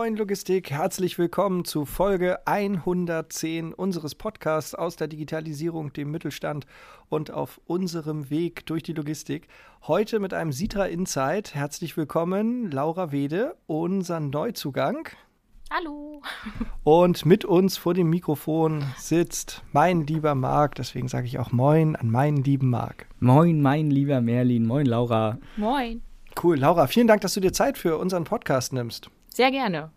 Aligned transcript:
moin 0.00 0.16
Logistik, 0.16 0.70
herzlich 0.70 1.18
willkommen 1.18 1.66
zu 1.66 1.84
Folge 1.84 2.38
110 2.46 3.74
unseres 3.74 4.14
Podcasts 4.14 4.74
aus 4.74 4.96
der 4.96 5.08
Digitalisierung, 5.08 5.92
dem 5.92 6.10
Mittelstand 6.10 6.64
und 7.10 7.30
auf 7.30 7.60
unserem 7.66 8.30
Weg 8.30 8.64
durch 8.64 8.82
die 8.82 8.94
Logistik. 8.94 9.48
Heute 9.86 10.18
mit 10.18 10.32
einem 10.32 10.52
Sitra 10.52 10.86
Insight. 10.86 11.54
Herzlich 11.54 11.98
willkommen, 11.98 12.70
Laura 12.70 13.12
Wede, 13.12 13.56
unser 13.66 14.20
Neuzugang. 14.20 15.06
Hallo. 15.70 16.22
Und 16.82 17.26
mit 17.26 17.44
uns 17.44 17.76
vor 17.76 17.92
dem 17.92 18.08
Mikrofon 18.08 18.82
sitzt 18.96 19.62
mein 19.72 20.06
lieber 20.06 20.34
Marc, 20.34 20.76
deswegen 20.76 21.08
sage 21.08 21.26
ich 21.26 21.38
auch 21.38 21.52
Moin 21.52 21.94
an 21.94 22.10
meinen 22.10 22.42
lieben 22.42 22.70
Marc. 22.70 23.06
Moin, 23.18 23.60
mein 23.60 23.90
lieber 23.90 24.22
Merlin. 24.22 24.66
Moin, 24.66 24.86
Laura. 24.86 25.36
Moin. 25.58 26.00
Cool, 26.42 26.56
Laura, 26.58 26.86
vielen 26.86 27.06
Dank, 27.06 27.20
dass 27.20 27.34
du 27.34 27.40
dir 27.40 27.52
Zeit 27.52 27.76
für 27.76 27.98
unseren 27.98 28.24
Podcast 28.24 28.72
nimmst. 28.72 29.10
Sehr 29.32 29.50
gerne. 29.50 29.90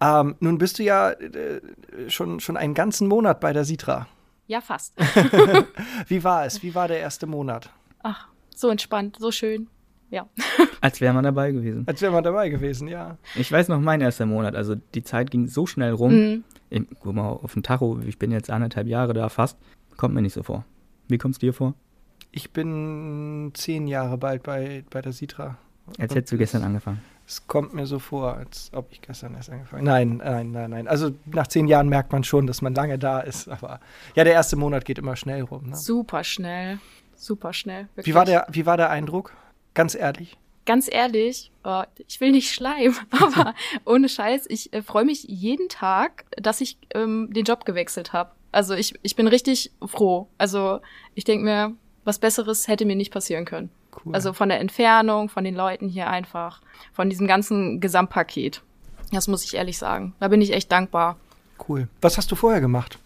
Ähm, 0.00 0.36
nun 0.40 0.58
bist 0.58 0.78
du 0.78 0.82
ja 0.82 1.10
äh, 1.10 1.60
schon, 2.08 2.40
schon 2.40 2.56
einen 2.56 2.74
ganzen 2.74 3.06
Monat 3.06 3.40
bei 3.40 3.52
der 3.52 3.64
Sitra. 3.64 4.06
Ja, 4.46 4.60
fast. 4.60 4.94
Wie 6.08 6.24
war 6.24 6.46
es? 6.46 6.62
Wie 6.62 6.74
war 6.74 6.88
der 6.88 6.98
erste 6.98 7.26
Monat? 7.26 7.70
Ach, 8.02 8.28
so 8.54 8.68
entspannt, 8.68 9.16
so 9.20 9.30
schön. 9.30 9.68
Ja. 10.10 10.28
Als 10.80 11.00
wäre 11.00 11.14
man 11.14 11.22
dabei 11.22 11.52
gewesen. 11.52 11.84
Als 11.86 12.02
wäre 12.02 12.12
man 12.12 12.24
dabei 12.24 12.48
gewesen, 12.48 12.88
ja. 12.88 13.16
Ich 13.36 13.52
weiß 13.52 13.68
noch 13.68 13.80
mein 13.80 14.00
erster 14.00 14.26
Monat. 14.26 14.56
Also 14.56 14.74
die 14.74 15.04
Zeit 15.04 15.30
ging 15.30 15.46
so 15.46 15.66
schnell 15.66 15.92
rum. 15.92 16.12
Mhm. 16.12 16.44
Ich, 16.68 16.82
guck 16.98 17.14
mal 17.14 17.28
auf 17.28 17.54
den 17.54 17.62
Tacho. 17.62 18.00
Ich 18.04 18.18
bin 18.18 18.32
jetzt 18.32 18.50
anderthalb 18.50 18.88
Jahre 18.88 19.12
da 19.12 19.28
fast. 19.28 19.56
Kommt 19.96 20.14
mir 20.14 20.22
nicht 20.22 20.34
so 20.34 20.42
vor. 20.42 20.64
Wie 21.08 21.18
kommt 21.18 21.34
es 21.34 21.38
dir 21.38 21.52
vor? 21.52 21.74
Ich 22.32 22.52
bin 22.52 23.50
zehn 23.54 23.86
Jahre 23.86 24.18
bald 24.18 24.42
bei, 24.42 24.84
bei 24.90 25.02
der 25.02 25.12
Sitra. 25.12 25.58
Als 25.98 26.14
hättest 26.14 26.32
du 26.32 26.38
gestern 26.38 26.62
angefangen. 26.62 27.00
Es 27.30 27.46
kommt 27.46 27.74
mir 27.74 27.86
so 27.86 28.00
vor, 28.00 28.34
als 28.34 28.72
ob 28.74 28.90
ich 28.90 29.00
gestern 29.02 29.36
erst 29.36 29.50
angefangen 29.50 29.88
habe. 29.88 30.04
Nein, 30.04 30.16
nein, 30.16 30.50
nein, 30.50 30.70
nein. 30.70 30.88
Also 30.88 31.12
nach 31.26 31.46
zehn 31.46 31.68
Jahren 31.68 31.88
merkt 31.88 32.10
man 32.10 32.24
schon, 32.24 32.48
dass 32.48 32.60
man 32.60 32.74
lange 32.74 32.98
da 32.98 33.20
ist. 33.20 33.46
Aber 33.48 33.78
ja, 34.16 34.24
der 34.24 34.32
erste 34.32 34.56
Monat 34.56 34.84
geht 34.84 34.98
immer 34.98 35.14
schnell 35.14 35.42
rum. 35.42 35.68
Ne? 35.68 35.76
Super 35.76 36.24
schnell. 36.24 36.80
Super 37.14 37.52
schnell. 37.52 37.88
Wirklich. 37.94 38.06
Wie, 38.06 38.14
war 38.16 38.24
der, 38.24 38.48
wie 38.50 38.66
war 38.66 38.76
der 38.76 38.90
Eindruck? 38.90 39.32
Ganz 39.74 39.94
ehrlich. 39.94 40.36
Ganz 40.66 40.88
ehrlich, 40.92 41.52
oh, 41.62 41.84
ich 42.08 42.20
will 42.20 42.32
nicht 42.32 42.50
schleimen, 42.50 42.96
aber 43.10 43.54
ohne 43.84 44.08
Scheiß, 44.08 44.46
ich 44.48 44.72
äh, 44.72 44.82
freue 44.82 45.04
mich 45.04 45.22
jeden 45.22 45.68
Tag, 45.68 46.24
dass 46.36 46.60
ich 46.60 46.78
ähm, 46.94 47.32
den 47.32 47.44
Job 47.44 47.64
gewechselt 47.64 48.12
habe. 48.12 48.32
Also 48.50 48.74
ich, 48.74 48.94
ich 49.02 49.14
bin 49.14 49.28
richtig 49.28 49.70
froh. 49.86 50.28
Also 50.36 50.80
ich 51.14 51.22
denke 51.22 51.44
mir, 51.44 51.76
was 52.02 52.18
Besseres 52.18 52.66
hätte 52.66 52.86
mir 52.86 52.96
nicht 52.96 53.12
passieren 53.12 53.44
können. 53.44 53.70
Cool. 53.92 54.14
Also 54.14 54.32
von 54.32 54.48
der 54.48 54.60
Entfernung, 54.60 55.28
von 55.28 55.44
den 55.44 55.54
Leuten 55.54 55.88
hier 55.88 56.08
einfach, 56.08 56.60
von 56.92 57.10
diesem 57.10 57.26
ganzen 57.26 57.80
Gesamtpaket. 57.80 58.62
Das 59.12 59.28
muss 59.28 59.44
ich 59.44 59.54
ehrlich 59.54 59.78
sagen. 59.78 60.14
Da 60.20 60.28
bin 60.28 60.40
ich 60.40 60.52
echt 60.52 60.70
dankbar. 60.70 61.16
cool. 61.68 61.88
Was 62.00 62.16
hast 62.16 62.30
du 62.30 62.36
vorher 62.36 62.60
gemacht? 62.60 62.98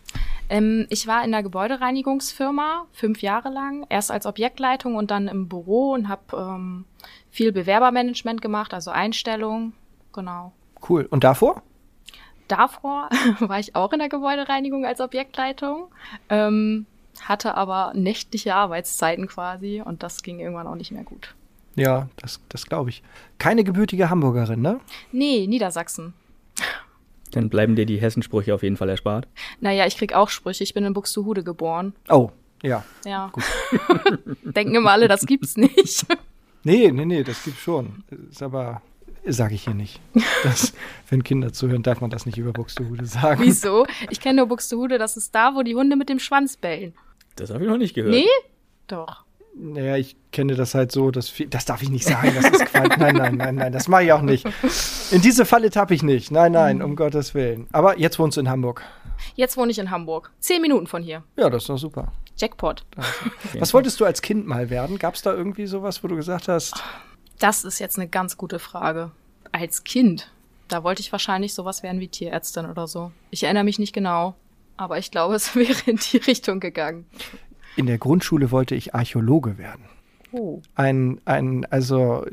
Ähm, 0.48 0.86
ich 0.90 1.06
war 1.06 1.24
in 1.24 1.32
der 1.32 1.42
Gebäudereinigungsfirma 1.42 2.86
fünf 2.92 3.22
Jahre 3.22 3.48
lang, 3.48 3.86
erst 3.88 4.10
als 4.10 4.26
Objektleitung 4.26 4.94
und 4.94 5.10
dann 5.10 5.28
im 5.28 5.48
Büro 5.48 5.92
und 5.92 6.08
habe 6.08 6.36
ähm, 6.36 6.84
viel 7.30 7.50
Bewerbermanagement 7.52 8.42
gemacht, 8.42 8.74
also 8.74 8.90
Einstellung. 8.90 9.72
Genau. 10.12 10.52
Cool. 10.88 11.06
Und 11.10 11.24
davor? 11.24 11.62
Davor 12.48 13.08
war 13.40 13.58
ich 13.58 13.74
auch 13.74 13.92
in 13.92 14.00
der 14.00 14.10
Gebäudereinigung 14.10 14.84
als 14.84 15.00
Objektleitung, 15.00 15.88
ähm, 16.28 16.86
hatte 17.22 17.54
aber 17.54 17.92
nächtliche 17.94 18.54
Arbeitszeiten 18.54 19.26
quasi 19.26 19.82
und 19.84 20.02
das 20.02 20.22
ging 20.22 20.40
irgendwann 20.40 20.66
auch 20.66 20.74
nicht 20.74 20.92
mehr 20.92 21.04
gut. 21.04 21.34
Ja, 21.76 22.08
das, 22.16 22.40
das 22.48 22.66
glaube 22.66 22.90
ich. 22.90 23.02
Keine 23.38 23.64
gebürtige 23.64 24.10
Hamburgerin, 24.10 24.60
ne? 24.60 24.80
Nee, 25.12 25.46
Niedersachsen. 25.46 26.14
Dann 27.32 27.48
bleiben 27.48 27.74
dir 27.74 27.84
die 27.84 28.00
Hessensprüche 28.00 28.54
auf 28.54 28.62
jeden 28.62 28.76
Fall 28.76 28.88
erspart. 28.88 29.26
Naja, 29.60 29.86
ich 29.86 29.96
krieg 29.96 30.14
auch 30.14 30.28
Sprüche. 30.28 30.62
Ich 30.62 30.72
bin 30.72 30.84
in 30.84 30.92
Buxtehude 30.92 31.42
geboren. 31.42 31.92
Oh, 32.08 32.30
ja. 32.62 32.84
Ja. 33.04 33.32
Denken 34.44 34.76
immer 34.76 34.92
alle, 34.92 35.08
das 35.08 35.26
gibt's 35.26 35.56
nicht. 35.56 36.06
Nee, 36.62 36.90
nee, 36.92 37.04
nee, 37.04 37.24
das 37.24 37.42
gibt's 37.42 37.60
schon. 37.60 38.04
Ist 38.30 38.42
aber, 38.42 38.80
sage 39.26 39.54
ich 39.54 39.64
hier 39.64 39.74
nicht. 39.74 40.00
Das, 40.42 40.72
wenn 41.08 41.24
Kinder 41.24 41.52
zuhören, 41.52 41.82
darf 41.82 42.00
man 42.00 42.10
das 42.10 42.26
nicht 42.26 42.38
über 42.38 42.52
Buxtehude 42.52 43.06
sagen. 43.06 43.42
Wieso? 43.42 43.86
Ich 44.10 44.20
kenne 44.20 44.38
nur 44.38 44.46
Buxtehude, 44.46 44.98
das 44.98 45.16
ist 45.16 45.34
da, 45.34 45.54
wo 45.54 45.62
die 45.62 45.74
Hunde 45.74 45.96
mit 45.96 46.08
dem 46.08 46.18
Schwanz 46.18 46.56
bellen. 46.56 46.94
Das 47.36 47.50
habe 47.50 47.64
ich 47.64 47.70
noch 47.70 47.78
nicht 47.78 47.94
gehört. 47.94 48.14
Nee? 48.14 48.28
Doch. 48.86 49.24
Naja, 49.56 49.96
ich 49.96 50.16
kenne 50.32 50.56
das 50.56 50.74
halt 50.74 50.90
so, 50.90 51.12
dass 51.12 51.28
viel, 51.28 51.46
das 51.46 51.64
darf 51.64 51.80
ich 51.80 51.88
nicht 51.88 52.04
sagen, 52.04 52.32
das 52.34 52.50
ist 52.50 52.66
Quatsch. 52.66 52.96
Nein, 52.98 53.14
nein, 53.16 53.36
nein, 53.36 53.54
nein, 53.54 53.72
das 53.72 53.86
mache 53.86 54.04
ich 54.04 54.12
auch 54.12 54.20
nicht. 54.20 54.44
In 55.12 55.20
diese 55.20 55.44
Falle 55.44 55.70
tappe 55.70 55.94
ich 55.94 56.02
nicht. 56.02 56.32
Nein, 56.32 56.52
nein, 56.52 56.82
um 56.82 56.96
Gottes 56.96 57.34
Willen. 57.34 57.68
Aber 57.70 57.98
jetzt 57.98 58.18
wohnst 58.18 58.36
du 58.36 58.40
in 58.40 58.50
Hamburg. 58.50 58.82
Jetzt 59.36 59.56
wohne 59.56 59.70
ich 59.70 59.78
in 59.78 59.92
Hamburg. 59.92 60.32
Zehn 60.40 60.60
Minuten 60.60 60.88
von 60.88 61.02
hier. 61.02 61.22
Ja, 61.36 61.50
das 61.50 61.62
ist 61.62 61.68
doch 61.68 61.78
super. 61.78 62.12
Jackpot. 62.36 62.84
Was 63.58 63.72
wolltest 63.72 64.00
du 64.00 64.04
als 64.04 64.22
Kind 64.22 64.46
mal 64.46 64.70
werden? 64.70 64.98
Gab 64.98 65.14
es 65.14 65.22
da 65.22 65.32
irgendwie 65.32 65.66
sowas, 65.66 66.02
wo 66.02 66.08
du 66.08 66.16
gesagt 66.16 66.48
hast, 66.48 66.82
Das 67.38 67.64
ist 67.64 67.78
jetzt 67.78 67.98
eine 67.98 68.08
ganz 68.08 68.36
gute 68.36 68.58
Frage. 68.58 69.10
Als 69.52 69.84
Kind, 69.84 70.30
da 70.68 70.84
wollte 70.84 71.00
ich 71.00 71.12
wahrscheinlich 71.12 71.54
sowas 71.54 71.82
werden 71.82 72.00
wie 72.00 72.08
Tierärztin 72.08 72.66
oder 72.66 72.86
so. 72.86 73.12
Ich 73.30 73.44
erinnere 73.44 73.64
mich 73.64 73.78
nicht 73.78 73.92
genau, 73.92 74.34
aber 74.76 74.98
ich 74.98 75.10
glaube, 75.10 75.34
es 75.36 75.54
wäre 75.54 75.78
in 75.86 75.96
die 75.96 76.18
Richtung 76.18 76.60
gegangen. 76.60 77.06
in 77.76 77.86
der 77.86 77.98
Grundschule 77.98 78.50
wollte 78.50 78.74
ich 78.74 78.94
Archäologe 78.94 79.58
werden? 79.58 79.84
Oh. 80.32 80.60
Ein, 80.74 81.20
ein 81.26 81.64
also 81.66 82.26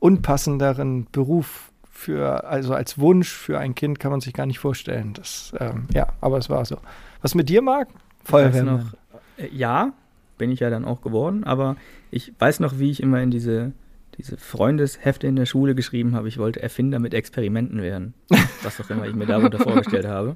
unpassenderen 0.00 1.06
Beruf 1.10 1.72
für, 1.90 2.44
also 2.44 2.74
als 2.74 2.98
Wunsch 2.98 3.32
für 3.32 3.58
ein 3.58 3.74
Kind 3.74 3.98
kann 3.98 4.10
man 4.10 4.20
sich 4.20 4.34
gar 4.34 4.44
nicht 4.44 4.58
vorstellen. 4.58 5.14
Das, 5.14 5.54
ähm, 5.58 5.86
ja, 5.94 6.08
aber 6.20 6.36
es 6.36 6.50
war 6.50 6.64
so. 6.66 6.76
Was 7.22 7.34
mit 7.34 7.48
dir, 7.48 7.62
Marc? 7.62 7.88
Feuerwehrmann. 8.24 8.78
noch, 8.78 9.42
äh, 9.42 9.48
ja, 9.48 9.92
bin 10.38 10.50
ich 10.50 10.60
ja 10.60 10.70
dann 10.70 10.84
auch 10.84 11.00
geworden, 11.02 11.44
aber 11.44 11.76
ich 12.10 12.32
weiß 12.38 12.60
noch, 12.60 12.78
wie 12.78 12.90
ich 12.90 13.02
immer 13.02 13.20
in 13.22 13.30
diese, 13.30 13.72
diese 14.18 14.36
Freundeshefte 14.36 15.26
in 15.26 15.36
der 15.36 15.46
Schule 15.46 15.74
geschrieben 15.74 16.14
habe, 16.14 16.28
ich 16.28 16.38
wollte 16.38 16.62
Erfinder 16.62 16.98
mit 16.98 17.14
Experimenten 17.14 17.82
werden. 17.82 18.14
Was 18.62 18.80
auch 18.80 18.88
immer 18.90 19.06
ich 19.06 19.14
mir 19.14 19.26
darunter 19.26 19.58
vorgestellt 19.58 20.06
habe. 20.06 20.34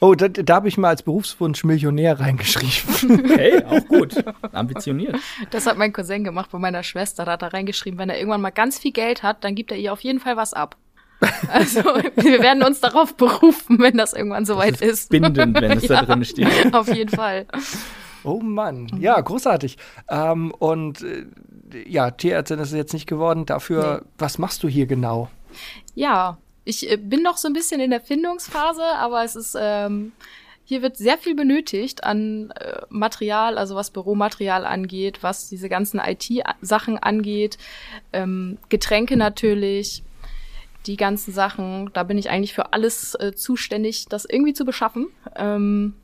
Oh, 0.00 0.14
da, 0.14 0.28
da 0.28 0.54
habe 0.54 0.68
ich 0.68 0.76
mal 0.78 0.88
als 0.88 1.02
Berufswunsch 1.02 1.64
Millionär 1.64 2.20
reingeschrieben. 2.20 3.24
Hey, 3.36 3.64
auch 3.64 3.86
gut. 3.88 4.14
Ambitioniert. 4.52 5.16
Das 5.50 5.66
hat 5.66 5.76
mein 5.78 5.92
Cousin 5.92 6.24
gemacht 6.24 6.50
bei 6.52 6.58
meiner 6.58 6.82
Schwester. 6.82 7.24
Da 7.24 7.32
hat 7.32 7.42
er 7.42 7.52
reingeschrieben, 7.52 7.98
wenn 7.98 8.10
er 8.10 8.18
irgendwann 8.18 8.40
mal 8.42 8.50
ganz 8.50 8.78
viel 8.78 8.92
Geld 8.92 9.22
hat, 9.22 9.44
dann 9.44 9.54
gibt 9.54 9.72
er 9.72 9.78
ihr 9.78 9.92
auf 9.92 10.00
jeden 10.00 10.20
Fall 10.20 10.36
was 10.36 10.52
ab. 10.52 10.76
Also, 11.52 11.80
wir 12.16 12.40
werden 12.40 12.62
uns 12.62 12.80
darauf 12.80 13.14
berufen, 13.14 13.78
wenn 13.78 13.96
das 13.98 14.14
irgendwann 14.14 14.46
soweit 14.46 14.80
ist. 14.80 15.10
Bindend, 15.10 15.36
wenn 15.60 15.76
es 15.78 15.86
da 15.86 15.94
Ja. 16.00 16.02
drin 16.06 16.24
steht. 16.24 16.48
Auf 16.72 16.88
jeden 16.94 17.10
Fall. 17.10 17.46
Oh 18.24 18.40
Mann, 18.40 18.88
ja, 18.98 19.20
großartig. 19.20 19.78
Ähm, 20.08 20.52
und 20.58 21.02
äh, 21.02 21.26
ja, 21.86 22.10
Tierärztin 22.10 22.58
ist 22.58 22.68
es 22.68 22.76
jetzt 22.76 22.92
nicht 22.92 23.06
geworden. 23.06 23.46
Dafür, 23.46 24.04
was 24.18 24.38
machst 24.38 24.62
du 24.62 24.68
hier 24.68 24.86
genau? 24.86 25.28
Ja, 25.94 26.38
ich 26.64 26.90
äh, 26.90 26.96
bin 26.96 27.22
noch 27.22 27.36
so 27.36 27.48
ein 27.48 27.54
bisschen 27.54 27.80
in 27.80 27.90
der 27.90 28.00
Findungsphase, 28.00 28.84
aber 28.96 29.24
es 29.24 29.36
ist, 29.36 29.56
ähm, 29.58 30.12
hier 30.64 30.82
wird 30.82 30.96
sehr 30.96 31.18
viel 31.18 31.34
benötigt 31.34 32.04
an 32.04 32.50
äh, 32.52 32.82
Material, 32.90 33.58
also 33.58 33.74
was 33.74 33.90
Büromaterial 33.90 34.64
angeht, 34.64 35.22
was 35.22 35.48
diese 35.48 35.68
ganzen 35.68 36.00
IT-Sachen 36.00 36.98
angeht, 36.98 37.58
ähm, 38.12 38.58
Getränke 38.68 39.16
natürlich, 39.16 40.02
die 40.86 40.96
ganzen 40.96 41.32
Sachen. 41.32 41.90
Da 41.92 42.04
bin 42.04 42.18
ich 42.18 42.30
eigentlich 42.30 42.54
für 42.54 42.72
alles 42.72 43.14
äh, 43.16 43.34
zuständig, 43.34 44.06
das 44.08 44.24
irgendwie 44.24 44.54
zu 44.54 44.64
beschaffen. 44.64 45.08
Ähm, 45.36 45.94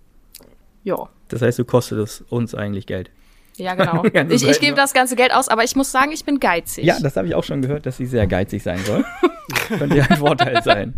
ja. 0.84 1.08
Das 1.28 1.42
heißt, 1.42 1.58
du 1.58 1.64
kostest 1.64 2.24
uns 2.30 2.54
eigentlich 2.54 2.86
Geld. 2.86 3.10
Ja, 3.56 3.74
genau. 3.74 4.04
Ich, 4.30 4.46
ich 4.46 4.60
gebe 4.60 4.72
noch. 4.72 4.82
das 4.82 4.92
ganze 4.92 5.16
Geld 5.16 5.32
aus, 5.34 5.48
aber 5.48 5.64
ich 5.64 5.74
muss 5.76 5.90
sagen, 5.90 6.12
ich 6.12 6.24
bin 6.24 6.40
geizig. 6.40 6.84
Ja, 6.84 6.98
das 7.00 7.16
habe 7.16 7.26
ich 7.28 7.34
auch 7.34 7.44
schon 7.44 7.62
gehört, 7.62 7.86
dass 7.86 7.96
sie 7.96 8.06
sehr 8.06 8.26
geizig 8.26 8.62
sein 8.62 8.78
soll. 8.84 9.04
Könnte 9.78 9.96
ja 9.96 10.04
ein 10.04 10.18
Vorteil 10.18 10.62
sein. 10.62 10.94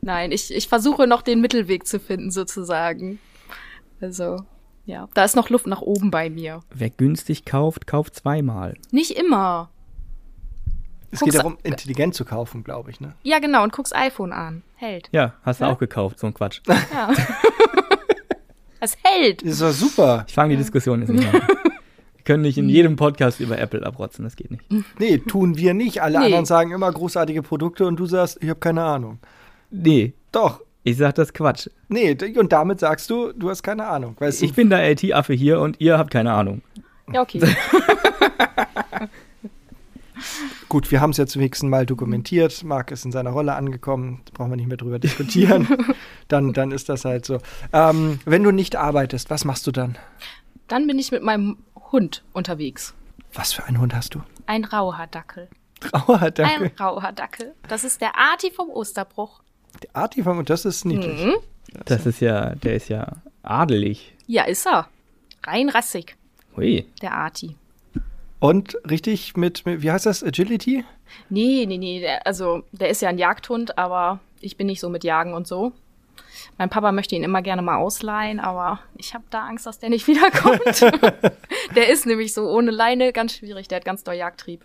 Nein, 0.00 0.30
ich, 0.30 0.54
ich 0.54 0.68
versuche 0.68 1.06
noch 1.06 1.22
den 1.22 1.40
Mittelweg 1.40 1.86
zu 1.86 1.98
finden, 1.98 2.30
sozusagen. 2.30 3.18
Also, 4.00 4.36
ja, 4.84 5.08
da 5.14 5.24
ist 5.24 5.34
noch 5.36 5.50
Luft 5.50 5.66
nach 5.66 5.80
oben 5.80 6.10
bei 6.10 6.30
mir. 6.30 6.60
Wer 6.72 6.90
günstig 6.90 7.44
kauft, 7.44 7.86
kauft 7.86 8.14
zweimal. 8.14 8.74
Nicht 8.92 9.12
immer. 9.12 9.70
Es 11.10 11.20
Guck's 11.20 11.32
geht 11.32 11.40
darum, 11.40 11.56
intelligent 11.62 12.14
zu 12.14 12.24
kaufen, 12.26 12.62
glaube 12.62 12.90
ich. 12.90 13.00
Ne? 13.00 13.14
Ja, 13.22 13.38
genau, 13.38 13.62
und 13.64 13.72
guck's 13.72 13.92
iPhone 13.94 14.32
an. 14.32 14.62
Hält. 14.76 15.08
Ja, 15.10 15.34
hast 15.42 15.60
du 15.60 15.64
Ja? 15.64 15.72
auch 15.72 15.78
gekauft, 15.78 16.18
so 16.18 16.26
ein 16.26 16.34
Quatsch. 16.34 16.60
Ja. 16.66 17.10
es 18.80 18.96
hält. 19.02 19.42
Das 19.42 19.52
ist 19.52 19.62
doch 19.62 19.72
super. 19.72 20.24
Ich 20.28 20.34
fange 20.34 20.50
die 20.50 20.56
Diskussion 20.58 21.00
jetzt 21.00 21.08
nicht 21.10 21.26
an. 21.26 21.32
Wir 21.34 22.24
können 22.24 22.42
nicht 22.42 22.58
in 22.58 22.68
jedem 22.68 22.96
Podcast 22.96 23.40
über 23.40 23.58
Apple 23.58 23.84
abrotzen, 23.86 24.24
das 24.24 24.36
geht 24.36 24.50
nicht. 24.50 24.62
Nee, 24.98 25.18
tun 25.18 25.56
wir 25.56 25.72
nicht. 25.74 26.02
Alle 26.02 26.18
Nee. 26.18 26.24
anderen 26.26 26.44
sagen 26.44 26.72
immer 26.72 26.90
großartige 26.92 27.42
Produkte 27.42 27.86
und 27.86 27.96
du 27.98 28.04
sagst, 28.06 28.38
ich 28.42 28.48
habe 28.50 28.60
keine 28.60 28.82
Ahnung. 28.84 29.18
Nee, 29.70 30.12
Doch. 30.32 30.60
ich 30.84 30.96
sag 30.98 31.14
das 31.14 31.32
Quatsch. 31.32 31.68
Nee, 31.88 32.16
und 32.36 32.52
damit 32.52 32.80
sagst 32.80 33.08
du, 33.10 33.32
du 33.32 33.48
hast 33.50 33.62
keine 33.62 33.86
Ahnung. 33.86 34.14
Weißt 34.18 34.42
Ich 34.42 34.50
du, 34.50 34.56
bin 34.56 34.68
der 34.70 34.90
IT-Affe 34.90 35.32
hier 35.32 35.60
und 35.60 35.80
ihr 35.80 35.96
habt 35.98 36.10
keine 36.10 36.32
Ahnung. 36.34 36.60
Ja, 37.12 37.22
okay. 37.22 37.40
gut, 40.68 40.90
wir 40.90 41.00
haben 41.00 41.10
es 41.10 41.16
jetzt 41.16 41.36
wenigstens 41.36 41.68
mal 41.68 41.86
dokumentiert. 41.86 42.62
Marc 42.64 42.90
ist 42.90 43.04
in 43.04 43.12
seiner 43.12 43.30
Rolle 43.30 43.54
angekommen, 43.54 44.22
da 44.26 44.32
brauchen 44.34 44.50
wir 44.50 44.56
nicht 44.56 44.68
mehr 44.68 44.76
drüber 44.76 44.98
diskutieren. 44.98 45.68
dann, 46.28 46.52
dann 46.52 46.70
ist 46.70 46.88
das 46.88 47.04
halt 47.04 47.24
so. 47.24 47.38
Ähm, 47.72 48.20
wenn 48.24 48.42
du 48.42 48.50
nicht 48.50 48.76
arbeitest, 48.76 49.30
was 49.30 49.44
machst 49.44 49.66
du 49.66 49.72
dann? 49.72 49.96
Dann 50.68 50.86
bin 50.86 50.98
ich 50.98 51.10
mit 51.10 51.22
meinem 51.22 51.58
Hund 51.92 52.22
unterwegs. 52.32 52.94
Was 53.34 53.52
für 53.52 53.64
einen 53.64 53.80
Hund 53.80 53.94
hast 53.94 54.14
du? 54.14 54.22
Ein 54.46 54.64
Rauhaardackel. 54.64 55.48
Rauhaardackel? 55.92 56.66
Ein 56.66 56.72
Rauhaardackel. 56.78 57.54
Das 57.68 57.84
ist 57.84 58.00
der 58.00 58.16
Arti 58.16 58.50
vom 58.50 58.70
Osterbruch. 58.70 59.42
Der 59.82 59.90
Arti 59.94 60.22
vom, 60.22 60.44
das 60.44 60.64
ist 60.64 60.84
niedlich. 60.84 61.24
Mhm. 61.24 61.36
Das 61.84 62.06
ist 62.06 62.20
ja, 62.20 62.54
der 62.54 62.74
ist 62.74 62.88
ja 62.88 63.16
adelig. 63.42 64.14
Ja, 64.26 64.44
ist 64.44 64.66
er. 64.66 64.88
Rein 65.46 65.68
rassig, 65.68 66.16
Hui. 66.56 66.86
der 67.00 67.14
Arti. 67.14 67.56
Und 68.40 68.76
richtig 68.88 69.36
mit, 69.36 69.66
mit, 69.66 69.82
wie 69.82 69.90
heißt 69.90 70.06
das, 70.06 70.22
Agility? 70.22 70.84
Nee, 71.28 71.64
nee, 71.66 71.78
nee. 71.78 72.00
Der, 72.00 72.26
also, 72.26 72.62
der 72.72 72.88
ist 72.88 73.02
ja 73.02 73.08
ein 73.08 73.18
Jagdhund, 73.18 73.78
aber 73.78 74.20
ich 74.40 74.56
bin 74.56 74.66
nicht 74.68 74.80
so 74.80 74.88
mit 74.88 75.04
Jagen 75.04 75.34
und 75.34 75.46
so. 75.46 75.72
Mein 76.56 76.70
Papa 76.70 76.92
möchte 76.92 77.16
ihn 77.16 77.24
immer 77.24 77.42
gerne 77.42 77.62
mal 77.62 77.76
ausleihen, 77.76 78.38
aber 78.40 78.80
ich 78.96 79.14
habe 79.14 79.24
da 79.30 79.46
Angst, 79.46 79.66
dass 79.66 79.78
der 79.78 79.90
nicht 79.90 80.06
wiederkommt. 80.06 80.80
der 81.76 81.88
ist 81.88 82.06
nämlich 82.06 82.32
so 82.32 82.48
ohne 82.48 82.70
Leine 82.70 83.12
ganz 83.12 83.34
schwierig. 83.34 83.68
Der 83.68 83.76
hat 83.76 83.84
ganz 83.84 84.04
doll 84.04 84.14
Jagdtrieb. 84.14 84.64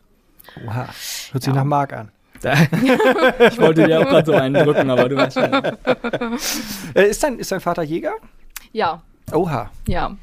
Oha, 0.65 0.89
hört 1.31 1.43
sich 1.43 1.53
nach 1.53 1.63
Marc 1.63 1.93
an. 1.93 2.11
Ich 2.43 3.57
wollte 3.57 3.85
dir 3.87 4.01
auch 4.01 4.09
gerade 4.09 4.25
so 4.25 4.33
einen 4.33 4.65
drücken, 4.65 4.89
aber 4.89 5.07
du 5.07 5.15
weißt 5.15 5.39
schon. 5.39 5.53
Äh, 6.93 7.07
ist, 7.07 7.23
dein, 7.23 7.39
ist 7.39 7.53
dein 7.53 7.61
Vater 7.61 7.83
Jäger? 7.83 8.15
Ja, 8.73 9.01
Oha. 9.31 9.71
ja. 9.87 10.17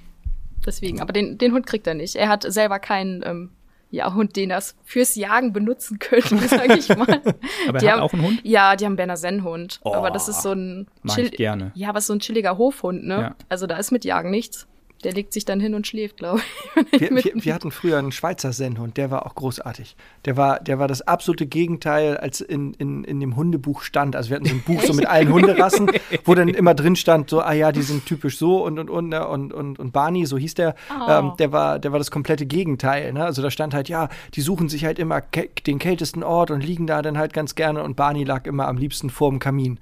Deswegen. 0.67 1.01
Aber 1.01 1.12
den, 1.12 1.39
den 1.39 1.53
Hund 1.53 1.67
kriegt 1.67 1.87
er 1.87 1.95
nicht. 1.95 2.17
Er 2.17 2.29
hat 2.29 2.45
selber 2.51 2.79
keinen 2.79 3.23
ähm, 3.25 3.51
ja, 3.91 4.12
Hund, 4.15 4.37
den 4.37 4.51
er 4.51 4.62
fürs 4.85 5.17
Jagen 5.17 5.53
benutzen 5.53 5.99
könnte, 5.99 6.37
sag 6.49 6.77
ich 6.77 6.89
mal. 6.91 7.21
Aber 7.69 7.79
Die 7.79 7.87
er 7.87 7.93
hat 7.93 7.99
haben- 7.99 8.01
auch 8.03 8.12
einen 8.12 8.23
Hund? 8.23 8.41
Ja, 8.45 8.77
die 8.77 8.85
haben 8.85 8.97
Berner 8.97 9.17
Sennhund. 9.17 9.81
Oh, 9.83 9.95
aber 9.95 10.11
das 10.11 10.29
ist 10.29 10.43
so 10.43 10.53
ein 10.53 10.87
mag 11.03 11.19
ich 11.19 11.33
gerne. 11.33 11.73
Ja, 11.75 11.89
aber 11.89 12.01
so 12.01 12.12
ein 12.12 12.21
chilliger 12.21 12.57
Hofhund, 12.59 13.05
ne? 13.07 13.15
Ja. 13.21 13.35
Also 13.49 13.67
da 13.67 13.77
ist 13.79 13.91
mit 13.91 14.05
Jagen 14.05 14.31
nichts. 14.31 14.67
Der 15.05 15.12
legt 15.12 15.32
sich 15.32 15.44
dann 15.44 15.61
hin 15.61 15.75
und 15.75 15.87
schläft, 15.87 16.19
glaube 16.19 16.41
ich. 16.41 17.00
Wir, 17.00 17.11
wir, 17.11 17.32
wir 17.35 17.55
hatten 17.55 17.70
früher 17.70 17.99
einen 17.99 18.12
Schweizer 18.12 18.52
Sennhund, 18.52 18.97
der 18.97 19.11
war 19.11 19.26
auch 19.26 19.35
großartig. 19.35 19.97
Der 20.25 20.37
war, 20.37 20.61
der 20.61 20.79
war 20.79 20.88
das 20.88 21.02
absolute 21.02 21.47
Gegenteil, 21.47 22.17
als 22.17 22.41
in, 22.41 22.75
in, 22.75 23.05
in 23.05 23.20
dem 23.20 23.37
Hundebuch 23.37 23.82
stand. 23.82 24.17
Also 24.17 24.31
wir 24.31 24.37
hatten 24.37 24.47
so 24.47 24.55
ein 24.55 24.62
Buch 24.62 24.82
so 24.82 24.93
mit 24.93 25.06
allen 25.08 25.32
Hunderassen, 25.32 25.91
wo 26.25 26.35
dann 26.35 26.49
immer 26.49 26.75
drin 26.75 26.97
stand, 26.97 27.31
so, 27.31 27.41
ah 27.41 27.52
ja, 27.52 27.73
die 27.73 27.82
sind 27.82 28.06
typisch 28.06 28.38
so 28.38 28.64
und 28.64 28.79
und 28.79 28.91
und 28.91 29.08
ne, 29.08 29.26
und, 29.26 29.52
und, 29.52 29.79
und 29.79 29.93
Barney, 29.93 30.26
so 30.26 30.37
hieß 30.37 30.55
der, 30.55 30.75
Oh. 30.91 31.11
ähm, 31.11 31.32
der 31.38 31.52
war, 31.52 31.79
der 31.79 31.93
war 31.93 31.99
das 31.99 32.11
komplette 32.11 32.47
Gegenteil. 32.47 33.12
Ne? 33.12 33.25
Also 33.25 33.43
da 33.43 33.50
stand 33.50 33.75
halt, 33.75 33.88
ja, 33.88 34.08
die 34.35 34.41
suchen 34.41 34.69
sich 34.69 34.85
halt 34.85 34.99
immer 34.99 35.23
den 35.67 35.79
kältesten 35.79 36.23
Ort 36.23 36.50
und 36.50 36.62
liegen 36.64 36.87
da 36.87 37.02
dann 37.02 37.19
halt 37.19 37.32
ganz 37.32 37.55
gerne 37.55 37.82
und 37.82 37.97
Barney 37.97 38.25
lag 38.25 38.47
immer 38.47 38.67
am 38.69 38.76
liebsten 38.76 39.11
vorm 39.11 39.38
Kamin. 39.38 39.79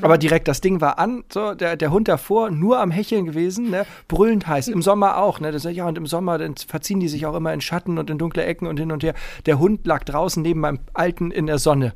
Aber 0.00 0.18
direkt, 0.18 0.48
das 0.48 0.60
Ding 0.60 0.80
war 0.80 0.98
an, 0.98 1.24
so, 1.32 1.54
der, 1.54 1.76
der 1.76 1.90
Hund 1.90 2.08
davor, 2.08 2.50
nur 2.50 2.80
am 2.80 2.90
Hecheln 2.90 3.26
gewesen, 3.26 3.70
ne? 3.70 3.86
brüllend 4.08 4.46
heiß. 4.52 4.68
Im 4.68 4.82
Sommer 4.82 5.16
auch, 5.18 5.40
ne? 5.40 5.50
Das, 5.50 5.64
ja, 5.64 5.86
und 5.86 5.98
im 5.98 6.06
Sommer, 6.06 6.38
dann 6.38 6.54
verziehen 6.56 7.00
die 7.00 7.08
sich 7.08 7.26
auch 7.26 7.34
immer 7.34 7.52
in 7.52 7.60
Schatten 7.60 7.98
und 7.98 8.10
in 8.10 8.18
dunkle 8.18 8.44
Ecken 8.44 8.66
und 8.66 8.78
hin 8.78 8.92
und 8.92 9.02
her. 9.02 9.14
Der 9.46 9.58
Hund 9.58 9.86
lag 9.86 10.04
draußen 10.04 10.42
neben 10.42 10.60
meinem 10.60 10.78
Alten 10.94 11.30
in 11.30 11.46
der 11.46 11.58
Sonne. 11.58 11.92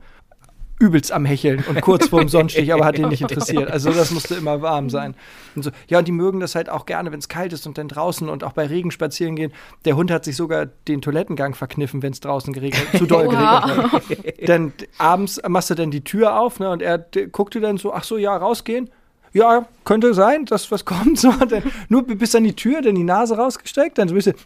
Übelst 0.78 1.10
am 1.10 1.24
Hecheln 1.24 1.64
und 1.66 1.80
kurz 1.80 2.08
vorm 2.08 2.28
Sonnenstich, 2.28 2.70
aber 2.70 2.84
hat 2.84 2.98
ihn 2.98 3.08
nicht 3.08 3.22
interessiert. 3.22 3.70
Also 3.70 3.90
das 3.92 4.10
musste 4.10 4.34
immer 4.34 4.60
warm 4.60 4.90
sein. 4.90 5.14
Und 5.54 5.62
so, 5.62 5.70
ja, 5.88 6.00
und 6.00 6.06
die 6.06 6.12
mögen 6.12 6.38
das 6.38 6.54
halt 6.54 6.68
auch 6.68 6.84
gerne, 6.84 7.12
wenn 7.12 7.18
es 7.18 7.28
kalt 7.28 7.54
ist 7.54 7.66
und 7.66 7.78
dann 7.78 7.88
draußen 7.88 8.28
und 8.28 8.44
auch 8.44 8.52
bei 8.52 8.66
Regen 8.66 8.90
spazieren 8.90 9.36
gehen. 9.36 9.52
Der 9.86 9.96
Hund 9.96 10.10
hat 10.10 10.26
sich 10.26 10.36
sogar 10.36 10.66
den 10.66 11.00
Toilettengang 11.00 11.54
verkniffen, 11.54 12.02
wenn 12.02 12.12
es 12.12 12.20
draußen 12.20 12.52
geregnet, 12.52 12.88
zu 12.98 13.06
doll 13.06 13.28
geregnet 13.28 13.46
hat 13.46 14.02
dann 14.46 14.72
abends 14.98 15.40
machst 15.48 15.70
du 15.70 15.74
dann 15.74 15.90
die 15.90 16.04
Tür 16.04 16.38
auf, 16.38 16.60
ne, 16.60 16.70
und 16.70 16.82
er 16.82 16.98
guckte 17.32 17.60
dann 17.60 17.78
so, 17.78 17.94
ach 17.94 18.04
so, 18.04 18.18
ja, 18.18 18.36
rausgehen. 18.36 18.90
Ja, 19.32 19.66
könnte 19.84 20.14
sein, 20.14 20.44
dass 20.44 20.70
was 20.70 20.84
kommt. 20.84 21.18
So, 21.26 21.32
dann, 21.32 21.62
nur 21.88 22.06
bis 22.06 22.34
an 22.34 22.44
die 22.44 22.54
Tür, 22.54 22.82
dann 22.82 22.94
die 22.94 23.04
Nase 23.04 23.36
rausgestreckt, 23.36 23.98
dann 23.98 24.08
so 24.08 24.14
ein 24.14 24.16
bisschen. 24.16 24.34
Und 24.34 24.42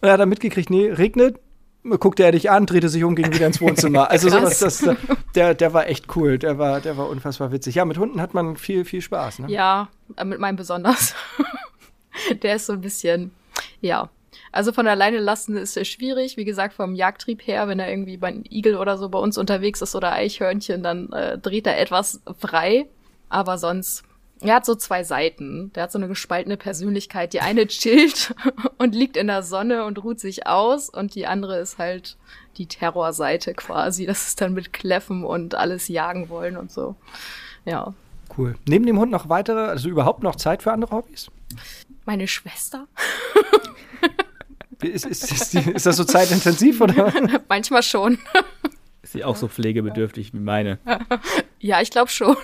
er 0.08 0.12
hat 0.12 0.20
dann 0.20 0.28
mitgekriegt, 0.28 0.70
nee, 0.70 0.90
regnet. 0.90 1.38
Guckte 2.00 2.24
er 2.24 2.32
dich 2.32 2.50
an, 2.50 2.66
drehte 2.66 2.88
sich 2.88 3.04
um, 3.04 3.14
ging 3.14 3.32
wieder 3.32 3.46
ins 3.46 3.60
Wohnzimmer. 3.60 4.10
Also 4.10 4.28
sowas, 4.28 4.58
das, 4.58 4.84
der, 5.36 5.54
der 5.54 5.72
war 5.72 5.86
echt 5.86 6.16
cool. 6.16 6.36
Der 6.36 6.58
war, 6.58 6.80
der 6.80 6.96
war 6.96 7.08
unfassbar 7.08 7.52
witzig. 7.52 7.76
Ja, 7.76 7.84
mit 7.84 7.96
Hunden 7.96 8.20
hat 8.20 8.34
man 8.34 8.56
viel, 8.56 8.84
viel 8.84 9.00
Spaß. 9.00 9.40
Ne? 9.40 9.50
Ja, 9.50 9.88
äh, 10.16 10.24
mit 10.24 10.40
meinem 10.40 10.56
besonders. 10.56 11.14
Der 12.42 12.56
ist 12.56 12.66
so 12.66 12.72
ein 12.72 12.80
bisschen, 12.80 13.30
ja. 13.80 14.10
Also 14.52 14.72
von 14.72 14.86
alleine 14.86 15.18
lassen 15.18 15.56
ist 15.56 15.86
schwierig. 15.86 16.36
Wie 16.36 16.44
gesagt, 16.44 16.74
vom 16.74 16.94
Jagdtrieb 16.94 17.46
her, 17.46 17.68
wenn 17.68 17.78
er 17.78 17.90
irgendwie 17.90 18.16
bei 18.16 18.28
einem 18.28 18.44
Igel 18.48 18.76
oder 18.76 18.96
so 18.96 19.08
bei 19.08 19.18
uns 19.18 19.38
unterwegs 19.38 19.82
ist 19.82 19.94
oder 19.94 20.12
Eichhörnchen, 20.12 20.82
dann 20.82 21.12
äh, 21.12 21.38
dreht 21.38 21.66
er 21.66 21.78
etwas 21.78 22.22
frei. 22.38 22.86
Aber 23.28 23.58
sonst, 23.58 24.04
er 24.40 24.56
hat 24.56 24.66
so 24.66 24.74
zwei 24.74 25.04
Seiten. 25.04 25.72
Der 25.74 25.84
hat 25.84 25.92
so 25.92 25.98
eine 25.98 26.08
gespaltene 26.08 26.56
Persönlichkeit. 26.56 27.32
Die 27.32 27.40
eine 27.40 27.66
chillt 27.66 28.34
und 28.78 28.94
liegt 28.94 29.16
in 29.16 29.26
der 29.26 29.42
Sonne 29.42 29.84
und 29.84 30.02
ruht 30.02 30.20
sich 30.20 30.46
aus 30.46 30.88
und 30.88 31.14
die 31.14 31.26
andere 31.26 31.58
ist 31.58 31.78
halt 31.78 32.16
die 32.56 32.66
Terrorseite 32.66 33.54
quasi. 33.54 34.06
Das 34.06 34.28
ist 34.28 34.40
dann 34.40 34.54
mit 34.54 34.72
Kläffen 34.72 35.24
und 35.24 35.54
alles 35.54 35.88
jagen 35.88 36.28
wollen 36.28 36.56
und 36.56 36.70
so. 36.70 36.96
Ja. 37.64 37.94
Cool. 38.36 38.56
Neben 38.66 38.86
dem 38.86 38.98
Hund 38.98 39.12
noch 39.12 39.28
weitere, 39.28 39.66
also 39.66 39.88
überhaupt 39.88 40.22
noch 40.22 40.36
Zeit 40.36 40.62
für 40.62 40.72
andere 40.72 40.94
Hobbys? 40.96 41.30
Meine 42.04 42.26
Schwester? 42.26 42.86
Ist, 44.82 45.06
ist, 45.06 45.32
ist, 45.32 45.52
die, 45.54 45.70
ist 45.70 45.86
das 45.86 45.96
so 45.96 46.04
zeitintensiv 46.04 46.80
oder? 46.80 47.12
Manchmal 47.48 47.82
schon. 47.82 48.18
Ist 49.02 49.12
sie 49.12 49.24
auch 49.24 49.36
so 49.36 49.48
pflegebedürftig 49.48 50.34
wie 50.34 50.38
meine? 50.38 50.78
Ja, 51.58 51.80
ich 51.80 51.90
glaube 51.90 52.10
schon. 52.10 52.36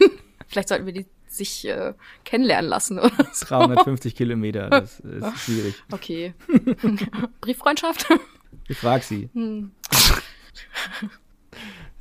Vielleicht 0.48 0.68
sollten 0.68 0.86
wir 0.86 0.92
die 0.92 1.06
sich 1.26 1.66
äh, 1.66 1.94
kennenlernen 2.24 2.68
lassen 2.68 2.98
oder 2.98 3.26
so. 3.32 3.46
350 3.46 4.14
Kilometer, 4.14 4.68
das 4.68 5.00
ist 5.00 5.38
schwierig. 5.38 5.74
Okay. 5.90 6.34
Brieffreundschaft? 7.40 8.06
Ich 8.68 8.78
frag 8.78 9.02
sie. 9.02 9.30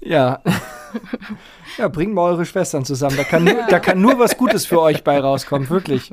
Ja. 0.01 0.41
Ja, 1.77 1.87
bringt 1.87 2.13
mal 2.13 2.31
eure 2.31 2.45
Schwestern 2.45 2.83
zusammen. 2.83 3.15
Da 3.15 3.23
kann, 3.23 3.45
da 3.45 3.79
kann 3.79 4.01
nur 4.01 4.19
was 4.19 4.37
Gutes 4.37 4.65
für 4.65 4.81
euch 4.81 5.03
bei 5.03 5.19
rauskommen, 5.19 5.69
wirklich. 5.69 6.11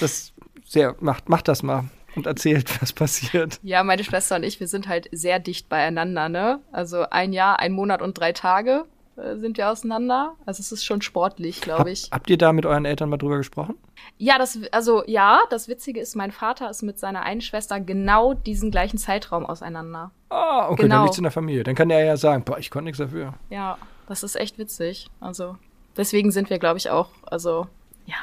Das 0.00 0.32
sehr, 0.64 0.96
macht, 1.00 1.28
macht 1.28 1.48
das 1.48 1.62
mal 1.62 1.84
und 2.16 2.26
erzählt, 2.26 2.80
was 2.80 2.92
passiert. 2.92 3.60
Ja, 3.62 3.84
meine 3.84 4.02
Schwester 4.02 4.36
und 4.36 4.42
ich, 4.42 4.58
wir 4.58 4.66
sind 4.66 4.88
halt 4.88 5.08
sehr 5.12 5.38
dicht 5.38 5.68
beieinander, 5.68 6.28
ne? 6.28 6.60
Also 6.72 7.04
ein 7.10 7.32
Jahr, 7.32 7.60
ein 7.60 7.72
Monat 7.72 8.02
und 8.02 8.18
drei 8.18 8.32
Tage 8.32 8.86
sind 9.16 9.56
wir 9.56 9.70
auseinander. 9.70 10.34
Also 10.46 10.60
es 10.60 10.72
ist 10.72 10.84
schon 10.84 11.02
sportlich, 11.02 11.56
Hab, 11.58 11.64
glaube 11.64 11.90
ich. 11.90 12.08
habt 12.12 12.28
ihr 12.30 12.38
da 12.38 12.52
mit 12.52 12.66
euren 12.66 12.84
Eltern 12.84 13.08
mal 13.08 13.16
drüber 13.16 13.38
gesprochen? 13.38 13.74
Ja, 14.18 14.38
das, 14.38 14.58
also 14.72 15.02
ja, 15.06 15.40
das 15.50 15.68
Witzige 15.68 16.00
ist, 16.00 16.14
mein 16.16 16.30
Vater 16.32 16.70
ist 16.70 16.82
mit 16.82 16.98
seiner 16.98 17.22
einen 17.22 17.40
Schwester 17.40 17.80
genau 17.80 18.34
diesen 18.34 18.70
gleichen 18.70 18.98
Zeitraum 18.98 19.44
auseinander. 19.46 20.10
Ah, 20.28 20.68
okay, 20.68 20.82
Genau. 20.82 20.94
dann 20.96 21.04
liegt's 21.04 21.18
in 21.18 21.24
der 21.24 21.32
Familie. 21.32 21.64
Dann 21.64 21.74
kann 21.74 21.90
er 21.90 22.04
ja 22.04 22.16
sagen, 22.16 22.44
boah, 22.44 22.58
ich 22.58 22.70
konnte 22.70 22.84
nichts 22.86 22.98
dafür. 22.98 23.34
Ja, 23.50 23.78
das 24.08 24.22
ist 24.22 24.36
echt 24.36 24.58
witzig. 24.58 25.08
Also 25.20 25.56
deswegen 25.96 26.30
sind 26.30 26.50
wir, 26.50 26.58
glaube 26.58 26.78
ich, 26.78 26.90
auch, 26.90 27.08
also 27.26 27.66
ja, 28.06 28.14